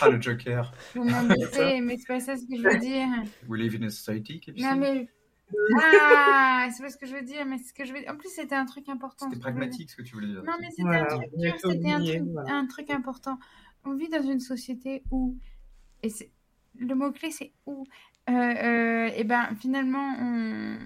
[0.01, 0.73] Ah, le Joker.
[0.95, 3.09] Vous m'embêtez, mais c'est pas ça ce que je veux dire.
[3.49, 5.09] We live in a society, Non, mais.
[5.81, 8.31] Ah, c'est pas ce que je veux dire, mais ce que je veux En plus,
[8.31, 9.29] c'était un truc important.
[9.29, 10.43] C'était pragmatique ce que tu voulais dire.
[10.45, 13.39] Non, mais c'était un truc c'était un, truc, un truc important.
[13.85, 15.37] On vit dans une société où.
[16.03, 16.09] Et
[16.79, 17.87] le mot-clé, c'est où.
[18.29, 20.79] Euh, et ben, finalement, on,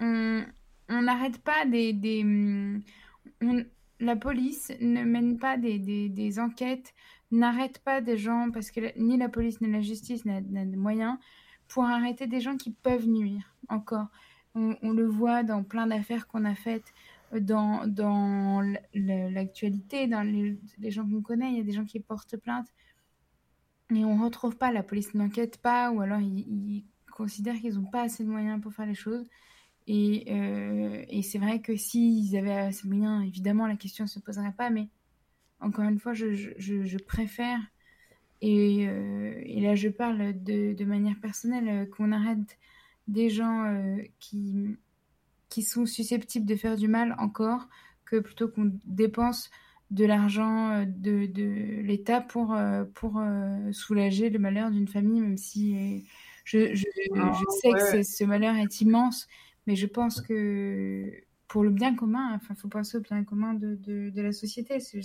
[0.00, 0.44] on,
[0.88, 1.92] on n'arrête pas des...
[1.92, 2.82] des mm,
[4.02, 6.92] la police ne mène pas des, des, enquêtes,
[7.30, 11.16] n'arrête pas des gens, parce que ni la police ni la justice n'a de moyens
[11.68, 14.08] pour arrêter des gens qui peuvent nuire encore.
[14.54, 16.92] On, le voit dans plein d'affaires qu'on a faites
[17.32, 18.60] dans, dans
[18.92, 20.58] l'actualité, dans les,
[20.90, 22.66] gens qu'on connaît, il y a des gens qui portent plainte
[23.94, 27.90] et on ne retrouve pas, la police n'enquête pas, ou alors ils considèrent qu'ils n'ont
[27.90, 29.26] pas assez de moyens pour faire les choses.
[29.86, 34.20] Et, euh, et c'est vrai que s'ils avaient assez moyens, évidemment, la question ne se
[34.20, 34.70] poserait pas.
[34.70, 34.88] Mais
[35.60, 37.58] encore une fois, je, je, je préfère,
[38.40, 42.58] et, euh, et, là je parle de, de manière personnelle, euh, qu'on arrête
[43.08, 43.66] des gens
[44.20, 44.76] qui,
[45.48, 47.68] qui sont susceptibles de faire du mal encore,
[48.04, 49.50] que plutôt qu'on dépense
[49.90, 52.56] de l'argent de, de l'État pour,
[52.94, 53.20] pour
[53.72, 56.06] soulager le malheur d'une famille, même si
[56.44, 59.26] je, je, ah, je sais que ce malheur est immense
[59.66, 61.10] mais je pense que
[61.48, 64.80] pour le bien commun, enfin, faut penser au bien commun de, de, de la société.
[64.80, 65.02] C'est,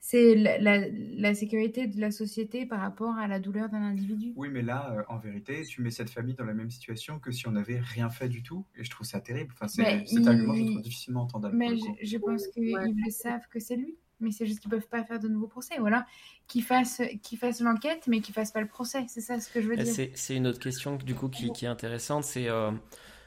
[0.00, 4.32] c'est la, sécurité de la société par rapport à la douleur d'un individu.
[4.36, 7.30] Oui, mais là, euh, en vérité, tu mets cette famille dans la même situation que
[7.30, 9.52] si on n'avait rien fait du tout, et je trouve ça terrible.
[9.54, 11.56] Enfin, c'est, cet argument, je trouve difficilement entendable.
[11.56, 15.04] Mais je, pense qu'ils le savent que c'est lui, mais c'est juste qu'ils peuvent pas
[15.04, 15.74] faire de nouveaux procès.
[15.78, 16.06] Voilà,
[16.46, 19.04] qu'ils fassent, qu'ils fassent l'enquête, mais qu'ils fassent pas le procès.
[19.08, 20.10] C'est ça ce que je veux dire.
[20.14, 22.24] C'est, une autre question du coup qui, qui est intéressante.
[22.24, 22.70] C'est euh,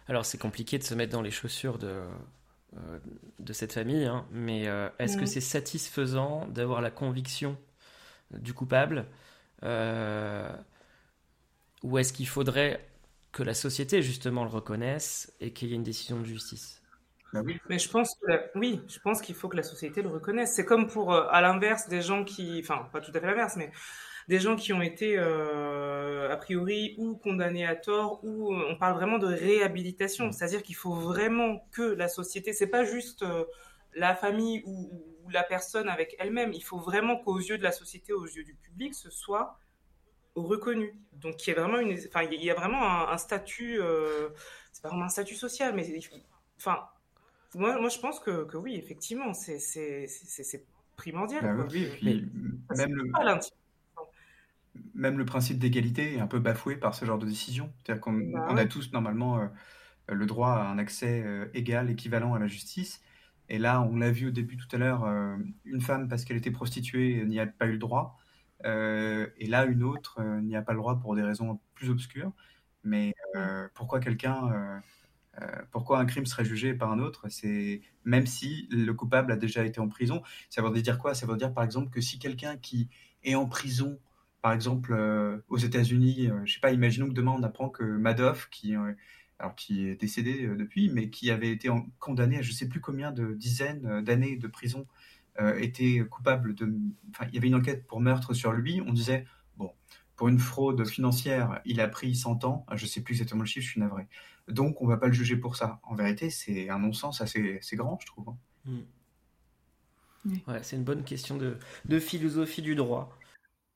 [0.07, 2.01] alors c'est compliqué de se mettre dans les chaussures de
[2.77, 2.99] euh,
[3.39, 7.57] de cette famille, hein, mais euh, est-ce que c'est satisfaisant d'avoir la conviction
[8.31, 9.07] du coupable
[9.63, 10.49] euh,
[11.83, 12.87] ou est-ce qu'il faudrait
[13.33, 16.81] que la société justement le reconnaisse et qu'il y ait une décision de justice?
[17.33, 17.59] Bah oui.
[17.67, 20.53] Mais je pense que oui, je pense qu'il faut que la société le reconnaisse.
[20.53, 23.69] C'est comme pour à l'inverse des gens qui, enfin pas tout à fait l'inverse, mais
[24.27, 28.75] des gens qui ont été euh, a priori ou condamnés à tort ou euh, on
[28.75, 30.31] parle vraiment de réhabilitation, mm.
[30.31, 33.45] c'est-à-dire qu'il faut vraiment que la société, c'est pas juste euh,
[33.93, 34.89] la famille ou,
[35.31, 38.53] la personne avec elle-même, il faut vraiment qu'aux yeux de la société, aux yeux du
[38.55, 39.57] public, ce soit
[40.35, 40.93] reconnu.
[41.13, 43.79] Donc il y a vraiment une, enfin il y a vraiment un, statut,
[44.73, 45.87] c'est pas vraiment un statut social, mais
[46.57, 46.85] enfin
[47.53, 50.65] moi, moi je pense que, que oui effectivement c'est
[50.97, 51.43] primordial.
[51.43, 52.29] Bah oui, puis
[52.75, 53.11] même le
[54.93, 57.71] même le principe d'égalité est un peu bafoué par ce genre de décision.
[57.83, 59.47] C'est-à-dire qu'on bah a tous normalement euh,
[60.07, 63.01] le droit à un accès euh, égal, équivalent à la justice.
[63.49, 66.37] Et là, on l'a vu au début tout à l'heure, euh, une femme, parce qu'elle
[66.37, 68.17] était prostituée, n'y a pas eu le droit.
[68.63, 72.31] et là, une autre n'y a pas le droit pour des raisons plus obscures.
[72.83, 73.13] Mais
[73.73, 74.81] pourquoi quelqu'un,
[75.71, 77.27] pourquoi un crime serait jugé par un autre?
[77.29, 80.21] C'est même si le coupable a déjà été en prison.
[80.49, 81.13] Ça veut dire quoi?
[81.15, 82.89] Ça veut dire par exemple que si quelqu'un qui
[83.23, 83.99] est en prison
[84.41, 87.69] par exemple, euh, aux États-Unis, je euh, je sais pas, imaginons que demain on apprend
[87.69, 88.93] que Madoff, qui, euh,
[89.39, 91.69] alors, qui est décédé depuis, mais qui avait été
[91.99, 94.85] condamné à je sais plus combien de dizaines d'années de prison,
[95.57, 96.71] était coupable de.
[97.09, 98.81] Enfin, il y avait une enquête pour meurtre sur lui.
[98.85, 99.25] On disait,
[99.57, 99.71] bon,
[100.15, 102.65] pour une fraude financière, il a pris 100 ans.
[102.75, 104.07] Je sais plus exactement le chiffre, je suis navré.
[104.47, 105.79] Donc, on va pas le juger pour ça.
[105.83, 108.29] En vérité, c'est un non-sens assez, assez, grand, je trouve.
[108.29, 108.37] Hein.
[110.25, 110.35] Hmm.
[110.47, 113.17] Ouais, c'est une bonne question de, de philosophie du droit.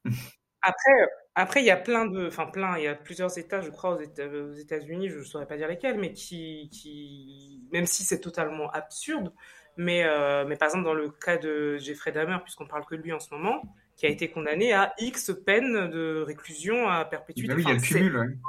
[0.65, 0.91] Après,
[1.35, 3.97] après, il y a plein de, enfin plein, il y a plusieurs États, je crois,
[3.97, 8.71] aux États-Unis, je ne saurais pas dire lesquels, mais qui, qui même si c'est totalement
[8.71, 9.31] absurde,
[9.77, 13.01] mais, euh, mais par exemple dans le cas de Jeffrey Dahmer, puisqu'on parle que de
[13.01, 13.61] lui en ce moment,
[13.97, 17.49] qui a été condamné à X peine de réclusion à perpétuité.
[17.49, 18.39] Bah oui, il y a le cumul.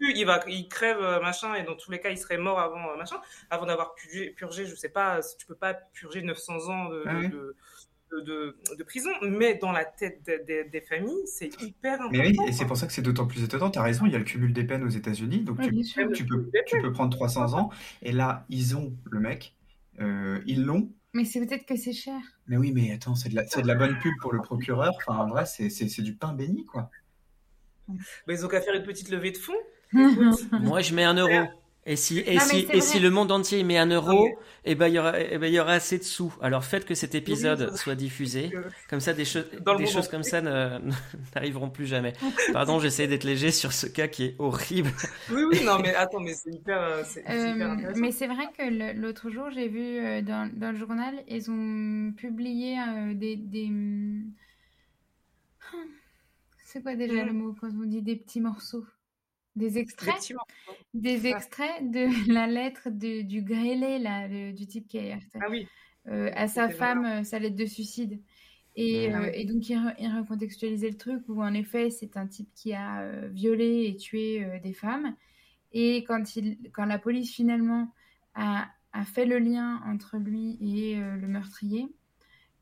[0.00, 2.90] Il va, il crève euh, machin, et dans tous les cas, il serait mort avant
[2.90, 6.88] euh, machin, avant d'avoir purgé, purgé, je sais pas, tu peux pas purger 900 ans
[6.88, 7.54] de ah de,
[8.84, 12.10] prison, mais dans la tête des familles, c'est hyper important.
[12.12, 13.70] Mais oui, et c'est pour ça que c'est d'autant plus étonnant.
[13.70, 16.50] Tu as raison, il y a le cumul des peines aux États-Unis, donc tu, peux,
[16.66, 17.70] tu peux prendre 300 ans,
[18.02, 19.54] et là, ils ont le mec,
[20.00, 20.90] euh, ils l'ont.
[21.14, 22.18] Mais c'est peut-être que c'est cher.
[22.46, 24.92] Mais oui, mais attends, c'est de, la, de la bonne pub pour le procureur.
[24.96, 26.90] Enfin, en vrai, c'est du pain béni, quoi.
[28.26, 29.52] Mais ils ont qu'à faire une petite levée de fonds.
[29.92, 31.46] Moi, je mets un euro.
[31.84, 34.28] Et si, et, si, et si le monde entier met un euro,
[34.64, 36.32] et eh ben, il y aura, eh ben, il y aura assez de sous.
[36.40, 38.52] Alors faites que cet épisode soit diffusé.
[38.88, 39.46] Comme ça, des, choses
[39.78, 40.40] des choses comme ça
[41.34, 42.12] n'arriveront plus jamais.
[42.52, 44.92] Pardon, j'essaie d'être léger sur ce cas qui est horrible.
[45.32, 49.30] Oui, oui, non, mais attends, mais c'est hyper, euh, euh, mais c'est vrai que l'autre
[49.30, 52.76] jour, j'ai vu euh, dans, dans, le journal, ils ont publié
[53.14, 53.70] des, des...
[56.64, 58.86] C'est quoi déjà le mot quand on dit des petits morceaux?
[59.56, 60.32] Des extraits
[60.94, 65.66] Des extraits de la lettre du grêlé, là, du type qui a ah oui.
[66.08, 68.20] Euh, à sa femme, euh, sa lettre de suicide.
[68.74, 72.48] Et, ah euh, donc, il, il, recontextualisait le truc où, en effet, c'est un type
[72.54, 75.14] qui a violé et tué des femmes.
[75.72, 77.92] Et quand, il, quand la police, finalement,
[78.34, 81.88] a, a fait le lien entre lui et le meurtrier,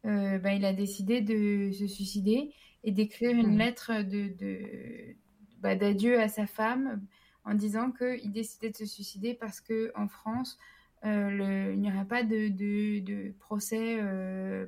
[0.04, 3.58] bah, il a décidé de se suicider et d'écrire une mmh.
[3.58, 5.16] lettre de, de
[5.60, 7.00] bah, d'adieu à sa femme
[7.44, 10.58] en disant qu'il décidait de se suicider parce que en France,
[11.04, 14.66] euh, il n'y aurait pas de, de, procès euh,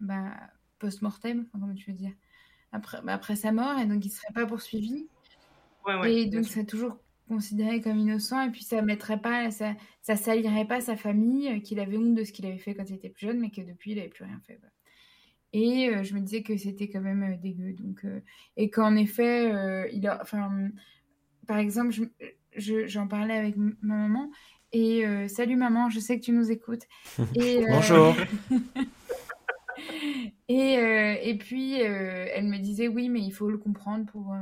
[0.00, 0.32] bah,
[0.78, 2.12] post-mortem, comment tu veux dire,
[2.72, 5.06] après, bah, après sa mort, et donc il ne serait pas poursuivi.
[6.04, 6.96] et donc c'est toujours
[7.28, 11.60] considéré comme innocent, et puis ça mettrait pas, ça, ça salirait pas sa famille, euh,
[11.60, 13.60] qu'il avait honte de ce qu'il avait fait quand il était plus jeune, mais que
[13.60, 14.60] depuis il n'avait plus rien fait.
[15.54, 17.74] Et euh, je me disais que c'était quand même euh, dégueu.
[17.74, 18.20] Donc, euh,
[18.56, 20.50] et qu'en effet, il a, enfin,
[21.46, 21.94] par exemple,
[22.56, 24.30] j'en parlais avec ma maman.
[24.72, 26.82] Et salut maman, je sais que tu nous écoutes.
[27.36, 28.16] Et, Bonjour.
[30.48, 30.72] et,
[31.22, 34.34] et puis, elle me disait oui, mais il faut le comprendre pour,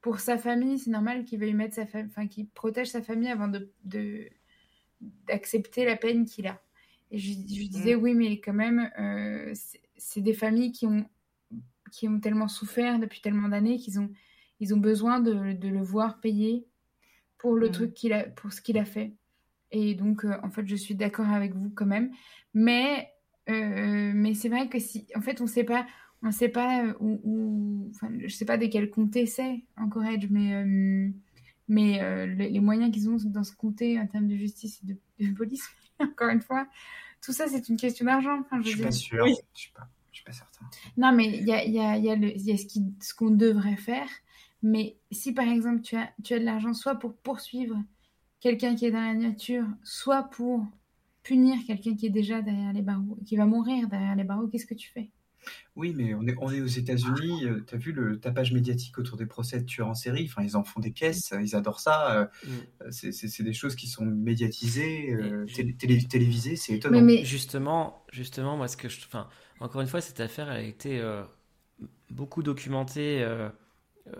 [0.00, 0.78] pour sa famille.
[0.78, 4.30] C'est normal qu'il veuille mettre sa enfin, qu'il protège sa famille avant de,
[5.26, 6.58] d'accepter la peine qu'il a.
[7.10, 8.02] Et je, je disais, mm.
[8.02, 8.90] oui, mais quand même,
[10.02, 11.04] c'est des familles qui ont,
[11.90, 14.10] qui ont tellement souffert depuis tellement d'années qu'ils ont,
[14.60, 16.66] ils ont besoin de, le voir payer
[17.38, 17.72] pour le mmh.
[17.72, 19.14] truc qu'il a, pour ce qu'il a fait.
[19.70, 22.12] Et donc, en fait, je suis d'accord avec vous quand même.
[22.52, 23.10] Mais,
[23.48, 25.86] mais c'est vrai que si, en fait, on sait pas,
[26.22, 31.12] on sait pas où, enfin, je sais pas de quel comté c'est encore Edge, mais
[31.68, 34.80] mais euh, les, moyens qu'ils ont dans ce comté en termes de justice
[35.18, 35.66] et de, police,
[36.00, 36.66] encore une fois,
[37.22, 38.40] tout ça, c'est une question d'argent.
[38.40, 40.66] Enfin, je, suis pas sûr, je suis pas, suis pas certain.
[40.96, 44.08] Non, mais il y a, y, a, y, a y a, ce qu'on devrait faire,
[44.62, 47.76] mais si par exemple tu as, tu as de l'argent soit pour poursuivre
[48.40, 50.66] quelqu'un qui est dans la nature, soit pour
[51.22, 54.66] punir quelqu'un qui est déjà derrière les barreaux, qui va mourir derrière les barreaux, qu'est-ce
[54.66, 55.10] que tu fais?
[55.74, 57.46] Oui, mais on est, on est aux États-Unis.
[57.46, 60.28] Euh, tu as vu le tapage médiatique autour des procès de tueurs en série?
[60.28, 62.28] Enfin, ils en font des caisses, ils adorent ça.
[62.44, 62.90] Euh, mm.
[62.90, 65.46] C'est des choses qui sont médiatisées, euh,
[65.78, 67.00] télévisées, c'est étonnant.
[67.00, 68.98] Mais, Justement, justement, moi, ce que je.
[69.06, 69.28] Enfin,
[69.60, 71.02] encore une fois, cette affaire a été
[72.10, 73.26] beaucoup documentée,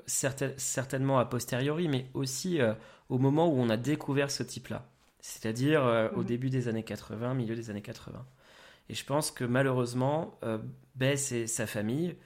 [0.07, 2.61] certainement a posteriori, mais aussi
[3.09, 4.89] au moment où on a découvert ce type-là.
[5.21, 6.25] C'est-à-dire au mm.
[6.25, 8.25] début des années 80, milieu des années 80.
[8.89, 10.59] Et je pense que malheureusement, euh,
[10.95, 12.17] Bess et sa famille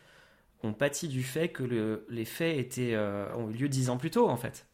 [0.62, 4.10] ont pâti du fait que les faits étaient, euh, ont eu lieu dix ans plus
[4.10, 4.66] tôt, en fait.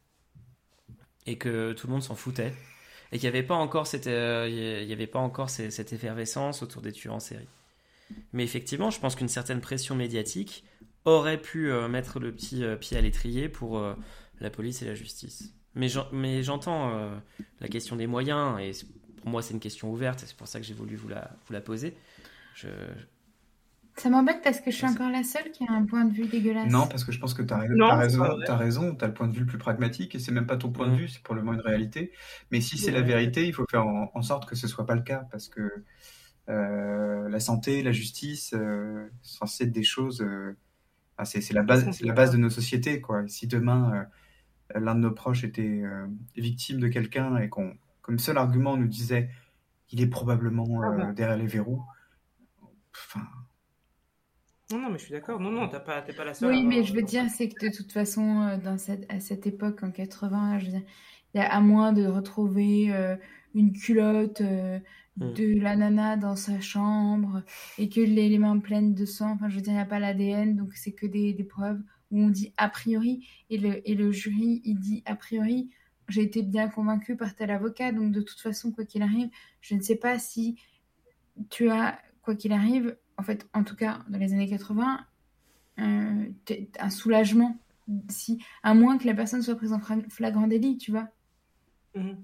[1.27, 2.55] Et que tout le monde s'en foutait.
[3.11, 6.81] Et qu'il n'y avait pas encore, cette, euh, y avait pas encore cette effervescence autour
[6.81, 7.49] des tueurs en série.
[8.33, 10.65] Mais effectivement, je pense qu'une certaine pression médiatique
[11.05, 13.83] aurait pu mettre le petit pied à l'étrier pour
[14.41, 15.55] la police et la justice.
[15.75, 17.21] Mais j'entends
[17.61, 18.73] la question des moyens, et
[19.23, 21.31] pour moi, c'est une question ouverte, et c'est pour ça que j'ai voulu vous la,
[21.47, 21.97] vous la poser.
[22.55, 22.69] Je...
[23.97, 26.27] Ça m'embête parce que je suis encore la seule qui a un point de vue
[26.27, 26.71] dégueulasse.
[26.71, 29.15] Non, parce que je pense que tu as, raison, tu as raison, tu as le
[29.15, 30.97] point de vue le plus pragmatique, et c'est même pas ton point de mm.
[30.97, 32.11] vue, c'est pour le moins une réalité.
[32.51, 35.03] Mais si c'est la vérité, il faut faire en, sorte que ce soit pas le
[35.03, 35.85] cas, parce que
[36.49, 39.09] euh, la santé, la justice, euh,
[39.61, 40.23] être des choses.
[40.23, 40.57] Euh,
[41.25, 43.23] c'est la base, c'est la base de nos sociétés, quoi.
[43.29, 44.09] si demain
[44.75, 45.83] euh, l'un de nos proches était
[46.35, 49.31] victime de quelqu'un et qu'on comme seul argument, on nous disait
[49.87, 51.83] qu'il est probablement ah euh, derrière les verrous.
[52.93, 53.27] Enfin.
[54.71, 55.39] Non, non, mais je suis d'accord.
[55.39, 56.51] Non, non, t'es pas, pas la seule.
[56.51, 59.47] Oui, mais je veux dire, c'est que de toute façon, euh, dans cette, à cette
[59.47, 60.83] époque, en 80, je veux dire,
[61.35, 63.17] il y a à moins de retrouver euh,
[63.55, 65.33] une culotte hmm.
[65.33, 67.43] de la nana dans sa chambre
[67.79, 69.33] et que les, les mains pleines de sang.
[69.33, 71.81] Enfin, je veux dire, il n'y a pas l'ADN, donc c'est que des, des, preuves
[72.11, 75.71] où on dit a priori et le, et le jury, il dit a priori
[76.13, 79.75] j'ai été bien convaincue par tel avocat, donc de toute façon, quoi qu'il arrive, je
[79.75, 80.57] ne sais pas si
[81.51, 85.01] tu as, quoi qu'il arrive, en fait, en tout cas, dans les années 80,
[85.79, 86.27] euh,
[86.79, 87.59] un soulagement,
[88.09, 91.09] si, à moins que la personne soit prise en flagrant délit, tu vois.
[91.95, 92.23] Mhm.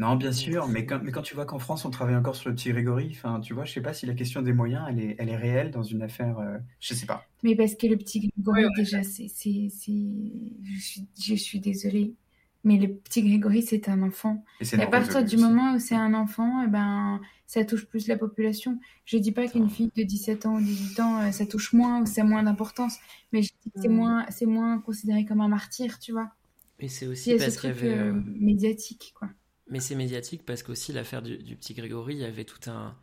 [0.00, 2.48] Non, bien sûr, mais quand, mais quand tu vois qu'en France, on travaille encore sur
[2.48, 4.98] le petit Grégory, enfin, tu vois, je sais pas si la question des moyens, elle
[4.98, 7.24] est, elle est réelle dans une affaire, euh, je sais pas.
[7.44, 12.16] Mais parce que le petit Grégory, déjà, c'est, c'est, je suis, je suis désolée,
[12.64, 14.44] mais le petit Grégory, c'est un enfant.
[14.60, 18.16] Et, à partir du moment où c'est un enfant, eh ben, ça touche plus la
[18.16, 18.80] population.
[19.04, 22.02] Je dis pas qu'une fille de 17 ans ou 18 ans, euh, ça touche moins
[22.02, 22.96] ou c'est moins d'importance,
[23.32, 23.94] mais je dis que c'est mm.
[23.94, 26.30] moins, c'est moins considéré comme un martyr, tu vois.
[26.80, 29.28] Mais c'est aussi parce qu'il y euh, médiatique, quoi.
[29.68, 32.94] Mais c'est médiatique parce qu'aussi l'affaire du, du, petit Grégory, il y avait tout un,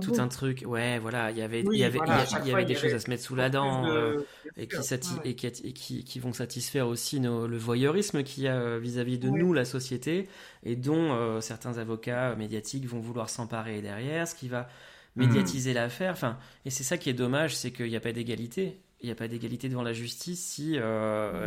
[0.00, 2.00] tout un truc ouais voilà il y avait il y avait,
[2.42, 4.20] il y avait des choses à se mettre sous la dent euh,
[4.56, 4.76] et, qui
[5.24, 9.28] et, qui, qui, vont satisfaire aussi nos, le voyeurisme qu'il y a euh, vis-à-vis de
[9.28, 10.28] nous la société
[10.64, 14.68] et dont euh, certains avocats médiatiques vont vouloir s'emparer derrière ce qui va
[15.14, 15.26] hmm.
[15.26, 18.80] médiatiser l'affaire enfin et c'est ça qui est dommage c'est qu'il n'y a pas d'égalité
[19.00, 20.76] il n'y a pas d'égalité devant la justice si,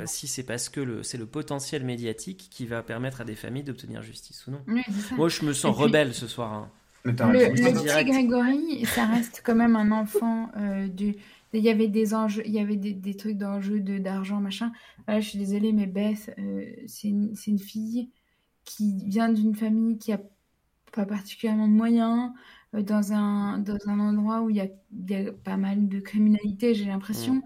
[0.06, 4.02] si c'est parce que c'est le potentiel médiatique qui va permettre à des familles d'obtenir
[4.02, 4.62] justice ou non.
[5.16, 6.52] Moi, je me sens rebelle ce soir.
[6.52, 6.70] Hein.
[7.06, 11.16] Le, petit Grégory, ça reste quand même un enfant euh, du.
[11.54, 14.74] Il y avait des enjeux, il y avait des, des trucs d'enjeux d'argent, machin.
[15.08, 18.10] je suis désolée, mais Beth, euh, c'est une, une, fille
[18.66, 20.20] qui vient d'une famille qui a
[20.92, 22.32] pas particulièrement de moyens,
[22.74, 25.88] euh, dans, un, dans un endroit où il y, a, il y a pas mal
[25.88, 27.42] de criminalité, j'ai l'impression.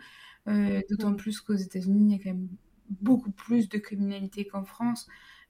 [0.47, 0.79] Mm.
[0.89, 1.17] D'autant mm.
[1.17, 2.47] plus qu'aux États-Unis, il y a quand même
[3.01, 5.07] beaucoup plus de criminalité qu'en France,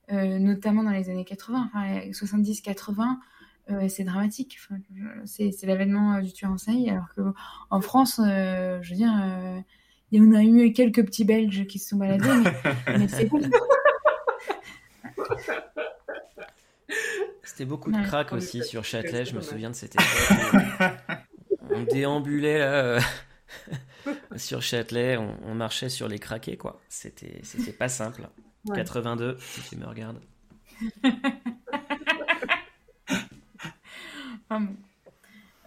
[0.09, 3.19] notamment dans les années 80, enfin 70-80.
[3.69, 4.59] Euh, c'est dramatique.
[5.25, 9.11] c'est l'avènement euh, du tueur en série, alors qu'en France, euh, je veux dire,
[10.11, 12.49] il y en a eu quelques petits Belges qui se sont baladés,
[12.87, 13.29] mais, c'est
[17.43, 20.91] C'était beaucoup de crack aussi sur Châtelet, je me souviens de cette époque.
[21.69, 22.99] on déambulait là,
[24.37, 26.81] sur Châtelet, on, marchait sur les craquets, quoi.
[26.89, 27.41] C'était
[27.77, 28.27] pas simple.
[28.73, 30.19] 82, si tu me regardes.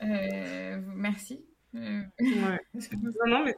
[0.03, 1.45] Euh, merci.
[1.75, 3.57] Euh, Non, non, mais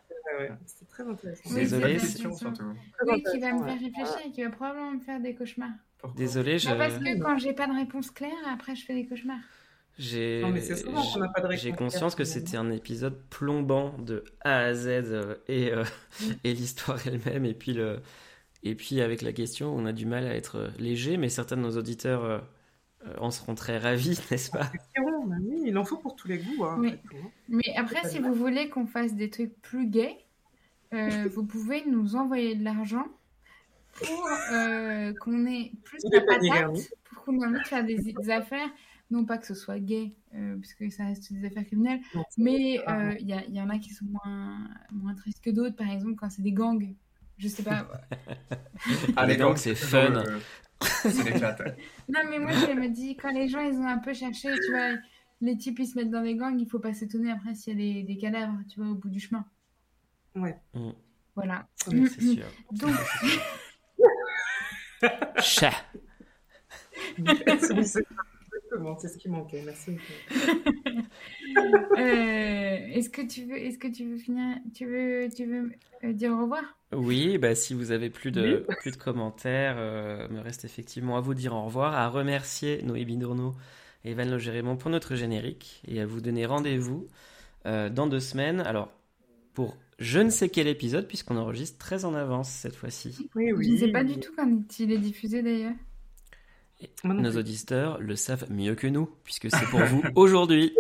[0.67, 1.43] c'est très intéressant.
[1.51, 2.65] Oui, Désolé, c'est c'est- question surtout.
[3.07, 5.71] Oui, qui va me faire réfléchir et qui va probablement me faire des cauchemars.
[5.99, 8.95] Pourquoi Désolé, je- Non, parce que quand j'ai pas de réponse claire, après je fais
[8.95, 9.39] des cauchemars.
[9.99, 10.43] j'ai
[11.77, 15.85] conscience que c'était un épisode plombant de A à Z euh, et, euh,
[16.45, 18.01] et l'histoire elle-même et puis le
[18.65, 21.63] et puis avec la question on a du mal à être léger mais certains de
[21.63, 22.43] nos auditeurs
[23.07, 24.71] euh, en seront très ravis n'est-ce pas?
[24.97, 26.65] Bah oui, il en faut pour tous les goûts.
[26.65, 26.89] Hein, Oui.
[26.93, 27.31] après tout, hein.
[27.49, 30.19] Mais après, si vous voulez qu'on fasse des trucs plus gays,
[30.93, 33.07] euh, vous pouvez nous envoyer de l'argent
[33.93, 38.31] pour euh, qu'on ait plus de patates, pour qu'on ait envie de faire des, des
[38.31, 38.69] affaires,
[39.11, 42.81] non pas que ce soit gay, euh, puisque ça reste des affaires criminelles, Non, mais
[42.89, 44.59] euh, il y, a- il y en a qui sont moins,
[44.93, 46.95] moins tristes que d'autres, par exemple quand c'est des gangs.
[47.39, 47.87] Je sais pas.
[49.27, 50.23] Les gangs, c'est fun.
[50.85, 51.61] C'est l'éclate.
[52.09, 54.71] non, mais moi je me dis, quand les gens ils ont un peu cherché, tu
[54.71, 54.97] vois,
[55.41, 57.77] les types ils se mettent dans des gangs, il faut pas s'étonner après s'il y
[57.77, 59.45] a des, des cadavres, tu vois, au bout du chemin.
[60.35, 60.57] Ouais.
[60.75, 60.91] Mm.
[61.35, 61.67] Voilà.
[61.89, 62.95] Oui, c'est sûr Donc,
[65.41, 65.73] chat
[68.75, 69.63] Exactement, c'est ce qui manquait.
[69.65, 69.97] Merci.
[71.97, 75.71] Euh, est-ce que tu veux, est-ce que tu veux finir, tu veux, tu veux
[76.03, 76.63] euh, dire au revoir?
[76.93, 81.21] Oui, bah, si vous avez plus de, plus de commentaires, euh, me reste effectivement à
[81.21, 83.55] vous dire au revoir, à remercier Noémie Dourneau
[84.05, 87.07] et Evan Logérémon pour notre générique et à vous donner rendez-vous
[87.67, 88.61] euh, dans deux semaines.
[88.61, 88.93] Alors,
[89.55, 93.31] pour je ne sais quel épisode, puisqu'on enregistre très en avance cette fois-ci.
[93.37, 93.67] Oui, oui.
[93.67, 95.75] Je ne sais pas du tout quand il est diffusé d'ailleurs.
[96.81, 100.75] Et Moi non nos auditeurs le savent mieux que nous, puisque c'est pour vous aujourd'hui.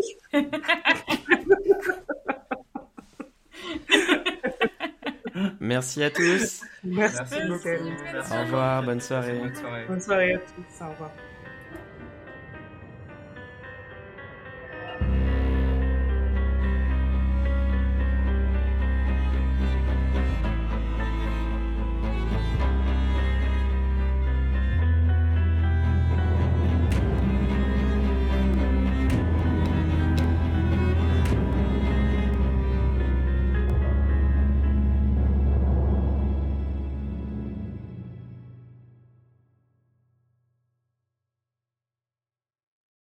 [5.60, 6.60] Merci à tous.
[6.84, 7.68] Merci, Merci beaucoup.
[8.12, 8.32] Merci.
[8.32, 9.38] Au revoir, bonne soirée.
[9.38, 9.84] Bonne soirée.
[9.88, 10.84] Bonne soirée à tous.
[10.84, 11.10] Au revoir.